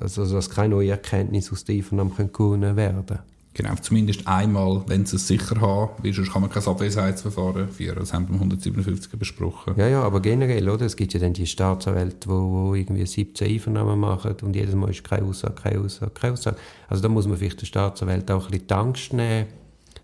also 0.00 0.30
dass 0.30 0.50
keine 0.50 0.74
neue 0.74 0.90
Erkenntnis 0.90 1.52
aus 1.52 1.64
der 1.64 1.76
Einvernahme 1.76 2.28
gewonnen 2.32 2.76
werden 2.76 3.06
können. 3.06 3.31
Genau, 3.54 3.74
zumindest 3.74 4.26
einmal, 4.26 4.82
wenn 4.86 5.04
sie 5.04 5.16
es 5.16 5.26
sicher 5.28 5.60
haben, 5.60 5.90
weil 6.02 6.14
sonst 6.14 6.32
kann 6.32 6.40
man 6.40 6.50
kein 6.50 6.64
Abwesenheitsverfahren 6.64 7.68
führen. 7.68 7.98
Das 7.98 8.14
haben 8.14 8.26
wir 8.28 8.34
157 8.34 9.12
besprochen. 9.18 9.74
Ja, 9.76 9.88
ja, 9.88 10.02
aber 10.02 10.20
generell, 10.20 10.70
oder? 10.70 10.86
Es 10.86 10.96
gibt 10.96 11.12
ja 11.12 11.20
dann 11.20 11.34
die 11.34 11.46
Staatsanwälte, 11.46 12.28
die, 12.28 12.80
irgendwie 12.80 13.04
17 13.04 13.46
Einvernahmen 13.46 14.00
machen 14.00 14.34
und 14.40 14.56
jedes 14.56 14.74
Mal 14.74 14.88
ist 14.90 15.04
keine 15.04 15.26
Aussage, 15.26 15.54
keine 15.54 15.80
Aussage, 15.80 16.12
keine 16.12 16.32
Aussage. 16.32 16.56
Also 16.88 17.02
da 17.02 17.08
muss 17.10 17.26
man 17.26 17.36
vielleicht 17.36 17.60
den 17.60 17.66
Staatsanwalt 17.66 18.30
auch 18.30 18.46
ein 18.46 18.50
bisschen 18.52 18.66
die 18.68 18.74
Angst 18.74 19.12
nehmen, 19.12 19.46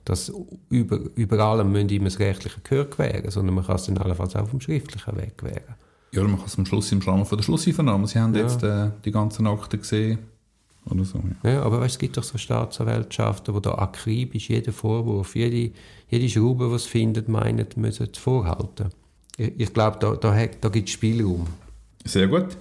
dass 0.05 0.31
über, 0.69 0.99
über 1.15 1.39
allem 1.39 1.73
müssen 1.73 1.89
immer 1.89 2.05
das 2.05 2.19
rechtliche 2.19 2.61
Gehör 2.63 2.85
gewähren, 2.85 3.31
sondern 3.31 3.55
man 3.55 3.65
kann 3.65 3.77
es 3.77 3.87
dann 3.87 3.97
allenfalls 3.97 4.37
auch 4.37 4.49
vom 4.49 4.61
schriftlichen 4.61 5.17
Weg 5.17 5.39
gewähren. 5.39 5.75
Ja, 6.13 6.23
man 6.23 6.37
kann 6.37 6.47
es 6.47 6.59
am 6.59 6.67
Schluss 6.67 6.93
im 6.93 7.01
Rahmen 7.01 7.25
von 7.25 7.39
der 7.39 7.45
Schlusseinvernahme. 7.45 8.07
Sie 8.07 8.19
haben 8.19 8.35
ja. 8.35 8.43
jetzt 8.43 8.63
äh, 8.63 8.91
die 9.05 9.11
ganzen 9.11 9.47
Akten 9.47 9.79
gesehen 9.79 10.19
oder 10.87 11.05
so. 11.05 11.23
Ja, 11.43 11.51
ja 11.51 11.63
aber 11.63 11.81
weißt, 11.81 11.95
es 11.95 11.99
gibt 11.99 12.17
doch 12.17 12.23
so 12.23 12.39
Staatsanwaltschaften, 12.39 13.55
wo 13.55 13.61
da 13.61 13.75
akribisch 13.75 14.49
jeden 14.49 14.73
Vorwurf, 14.73 15.35
jede, 15.37 15.73
jede 16.09 16.29
Schraube, 16.29 16.69
die 16.73 16.79
sie 16.79 16.89
finden, 16.89 17.31
meinen, 17.31 17.67
müssen 17.77 18.09
vorhalten. 18.15 18.91
Ich, 19.37 19.53
ich 19.59 19.73
glaube, 19.73 19.99
da, 20.01 20.15
da, 20.17 20.47
da 20.61 20.69
gibt 20.69 20.89
es 20.89 20.95
Spielraum. 20.95 21.47
Sehr 22.05 22.27
gut. 22.27 22.57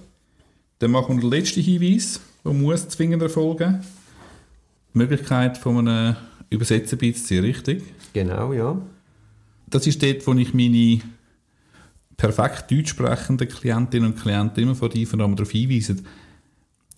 Dann 0.78 0.90
machen 0.90 1.16
wir 1.16 1.22
den 1.22 1.30
letzten 1.30 1.62
Hinweis, 1.62 2.20
der 2.44 2.52
muss 2.52 2.88
zwingend 2.88 3.22
erfolgen. 3.22 3.82
Die 4.94 4.98
Möglichkeit 4.98 5.58
von 5.58 5.88
einem 5.88 6.16
Übersetzen 6.50 6.98
beizuziehen, 6.98 7.44
richtig? 7.44 7.82
Genau, 8.12 8.52
ja. 8.52 8.80
Das 9.66 9.86
ist 9.86 10.02
dort, 10.02 10.26
wo 10.26 10.32
ich 10.34 10.54
meine 10.54 11.00
perfekt 12.16 12.70
deutsch 12.70 12.90
sprechenden 12.90 13.48
Klientinnen 13.48 14.12
und 14.12 14.20
Klienten 14.20 14.62
immer 14.62 14.74
von 14.74 14.92
Einvernahme 14.92 15.36
darauf 15.36 15.50
hinweise, 15.50 15.96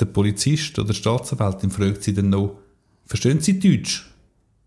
der 0.00 0.06
Polizist 0.06 0.78
oder 0.78 0.88
der 0.88 0.94
Staatsanwalt 0.94 1.60
fragt 1.72 2.02
sie 2.02 2.14
dann 2.14 2.30
noch, 2.30 2.58
verstehen 3.06 3.40
Sie 3.40 3.58
Deutsch? 3.58 4.06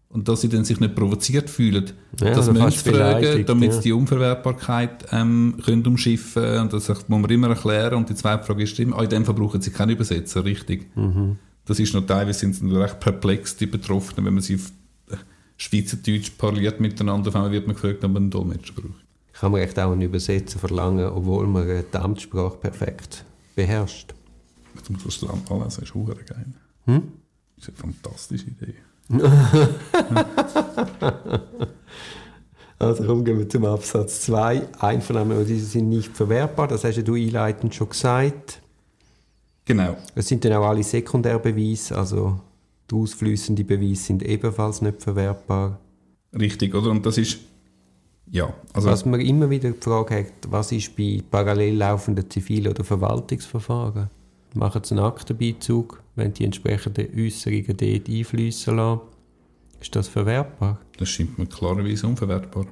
Und 0.10 0.28
dass 0.28 0.42
sie 0.42 0.50
dann 0.50 0.64
sich 0.64 0.80
nicht 0.80 0.94
provoziert 0.94 1.50
fühlen, 1.50 1.92
ja, 2.22 2.36
das 2.36 2.48
müssen 2.52 2.70
sie 2.70 2.92
fragen, 2.92 3.46
damit 3.48 3.70
ja. 3.70 3.76
sie 3.78 3.82
die 3.82 3.94
Unverwertbarkeit 3.94 5.08
ähm, 5.12 5.56
können 5.66 5.84
umschiffen 5.88 6.44
können. 6.44 6.62
Und 6.62 6.74
das 6.74 6.88
muss 6.88 7.08
man 7.08 7.32
immer 7.32 7.50
erklären. 7.50 7.96
Und 7.96 8.10
die 8.10 8.14
zweite 8.14 8.44
Frage 8.44 8.62
ist 8.62 8.80
immer, 8.80 9.00
ah, 9.00 9.04
in 9.04 9.10
dem 9.10 9.26
Fall 9.26 9.34
brauchen 9.34 9.60
sie 9.60 9.72
keinen 9.72 9.90
Übersetzer, 9.90 10.46
richtig? 10.46 10.96
Mhm. 10.96 11.38
Das 11.66 11.80
ist 11.80 11.96
noch 11.96 12.06
teilweise 12.06 12.40
sind 12.40 12.54
sie 12.54 12.80
recht 12.80 13.00
perplex, 13.00 13.56
die 13.56 13.66
Betroffenen, 13.66 14.28
wenn 14.28 14.36
man 14.36 14.44
sie 14.44 14.56
auf 14.56 14.72
Schweizerdeutsch 15.58 16.32
parliert 16.38 16.80
miteinander, 16.80 17.30
auf 17.30 17.36
einmal 17.36 17.52
wird 17.52 17.68
man 17.68 17.76
gefragt, 17.76 18.04
ob 18.04 18.12
man 18.12 18.24
einen 18.24 18.32
Dolmetscher 18.32 18.74
braucht. 18.74 19.04
Kann 19.34 19.52
man 19.52 19.62
echt 19.62 19.80
auch 19.80 19.92
einen 19.92 20.02
Übersetzer 20.02 20.60
verlangen, 20.60 21.06
obwohl 21.08 21.48
man 21.48 21.68
die 21.68 21.98
Amtssprache 21.98 22.58
perfekt 22.58 23.24
beherrscht? 23.56 24.14
Ich 24.82 24.90
muss 24.90 25.04
das 25.04 25.22
Land 25.22 25.50
anlesen, 25.52 25.70
das 25.70 25.80
ist 25.80 25.94
hure 25.94 26.16
geil. 26.16 26.54
Hm? 26.86 27.12
Das 27.56 27.68
ist 27.68 27.74
eine 27.84 27.94
fantastische 27.94 28.48
Idee. 28.48 28.76
also 32.80 33.04
kommen 33.04 33.26
wir 33.26 33.50
zum 33.50 33.66
Absatz 33.66 34.22
2. 34.22 34.68
Einvernahmen, 34.80 35.46
diese 35.46 35.66
sind 35.66 35.90
nicht 35.90 36.16
verwertbar, 36.16 36.68
das 36.68 36.84
hast 36.84 37.04
du 37.06 37.16
einleitend 37.16 37.76
schon 37.76 37.90
gesagt. 37.90 38.62
Genau. 39.66 39.98
Es 40.16 40.28
sind 40.28 40.44
dann 40.44 40.54
auch 40.54 40.68
alle 40.68 40.84
Sekundärbeweise, 40.84 41.98
also 41.98 42.40
die 42.90 42.96
ausflüssenden 42.96 43.66
Beweise 43.66 44.04
sind 44.04 44.24
ebenfalls 44.24 44.82
nicht 44.82 45.02
verwertbar. 45.02 45.80
Richtig, 46.38 46.74
oder? 46.76 46.90
Und 46.92 47.06
das 47.06 47.18
ist 47.18 47.40
ja, 48.32 48.52
also 48.74 48.90
was 48.90 49.06
man 49.06 49.20
immer 49.20 49.50
wieder 49.50 49.72
die 49.72 49.80
Frage 49.80 50.16
hat, 50.16 50.34
was 50.50 50.72
ist 50.72 50.96
bei 50.96 51.22
parallel 51.30 51.78
laufenden 51.78 52.30
Zivil- 52.30 52.68
oder 52.68 52.84
Verwaltungsverfahren? 52.84 54.10
Machen 54.56 54.84
sie 54.84 54.96
einen 54.96 55.06
Aktenbeizug, 55.06 56.02
wenn 56.16 56.34
die 56.34 56.46
entsprechenden 56.46 57.08
Äußerungen 57.18 57.78
dort 57.78 58.10
einfließen 58.10 58.76
lassen. 58.76 59.02
Ist 59.82 59.96
das 59.96 60.08
verwertbar? 60.08 60.80
Das 60.98 61.10
scheint 61.10 61.38
mir 61.38 61.46
klarerweise 61.46 62.08
unverwertbar. 62.08 62.68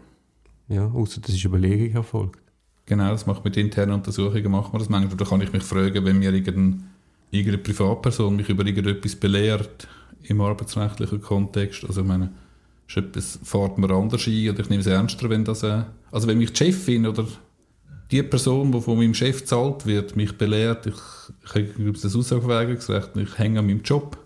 Ja, 0.70 0.88
außer 0.88 1.20
das 1.22 1.36
ist 1.36 1.44
Überlegung 1.44 1.94
erfolgt. 1.94 2.39
Genau, 2.86 3.10
das 3.12 3.26
macht 3.26 3.44
mit 3.44 3.58
internen 3.58 3.94
Untersuchungen, 3.94 4.52
machen 4.52 4.74
wir 4.74 4.80
das 4.80 4.89
manchmal. 4.89 5.17
Da 5.17 5.26
kann 5.26 5.41
ich 5.41 5.52
mich 5.52 5.63
fragen, 5.63 6.06
wenn 6.06 6.20
mir 6.20 6.32
irgendeine, 6.34 6.80
irgendeine 7.30 7.58
Privatperson 7.58 8.36
mich 8.36 8.50
über 8.50 8.65
irgendetwas 8.65 9.15
belehrt 9.15 9.88
im 10.24 10.41
arbeitsrechtlichen 10.41 11.22
Kontext. 11.22 11.84
Also 11.86 12.02
ich 12.02 12.08
meine, 12.08 12.32
ist 12.88 12.98
etwas, 12.98 13.39
fährt 13.44 13.78
mir 13.78 13.89
anders 13.91 14.28
ein 14.28 14.50
oder 14.50 14.60
ich 14.60 14.70
nehme 14.70 14.82
es 14.82 14.88
ernster, 14.88 15.30
wenn 15.30 15.46
das, 15.46 15.63
äh, 15.63 15.84
also 16.12 16.28
wenn 16.28 16.38
mich 16.38 16.54
die 16.54 16.65
Chefin 16.65 17.08
oder 17.08 17.26
die 18.12 18.24
Person, 18.24 18.71
die 18.71 18.82
von 18.82 18.97
meinem 18.97 19.13
Chef 19.13 19.39
gezahlt 19.39 19.86
wird, 19.86 20.15
mich 20.15 20.38
belehrt, 20.38 20.88
ich, 20.88 20.95
ich 21.56 21.74
habe 21.74 21.93
das 21.93 22.15
Aussageverweigerungsrecht, 22.15 23.15
ich 23.15 23.38
hänge 23.38 23.60
an 23.60 23.67
meinem 23.67 23.82
Job, 23.82 24.17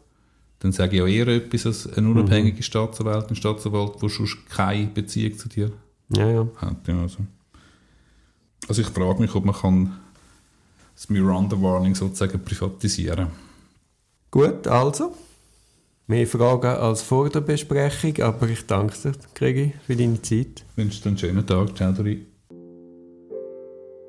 dann 0.60 0.72
sage 0.72 0.96
ich 0.96 1.02
auch 1.02 1.08
eher 1.08 1.28
etwas 1.28 1.66
als 1.66 1.94
eine 1.94 2.10
unabhängige 2.10 2.58
mhm. 2.58 2.64
Staatsanwältin, 2.64 3.36
Staatsanwalt, 3.36 4.02
der 4.02 4.10
sonst 4.10 4.50
keine 4.50 4.88
Beziehung 4.88 5.38
zu 5.38 5.50
dir 5.50 5.72
ja, 6.10 6.30
ja. 6.30 6.48
hat. 6.58 6.88
Ja, 6.88 7.02
also. 7.02 7.20
also 8.68 8.82
ich 8.82 8.88
frage 8.88 9.22
mich, 9.22 9.36
ob 9.36 9.46
man 9.46 9.56
kann 9.56 10.00
das 10.96 11.10
Miranda 11.10 11.62
Warning 11.62 11.94
sozusagen 11.94 12.40
privatisieren 12.44 13.28
Gut, 14.32 14.68
also. 14.68 15.14
Mehr 16.08 16.28
Fragen 16.28 16.68
als 16.68 17.02
vor 17.02 17.30
der 17.30 17.42
Besprechung, 17.42 18.22
aber 18.22 18.48
ich 18.48 18.66
danke 18.66 18.96
dir, 19.02 19.14
Gregi, 19.34 19.74
für 19.88 19.96
deine 19.96 20.22
Zeit. 20.22 20.64
Ich 20.72 20.78
wünsche 20.78 21.02
dir 21.02 21.08
einen 21.10 21.18
schönen 21.18 21.48
Tag. 21.48 21.76
Ciao, 21.76 21.92
Dori. 21.94 22.35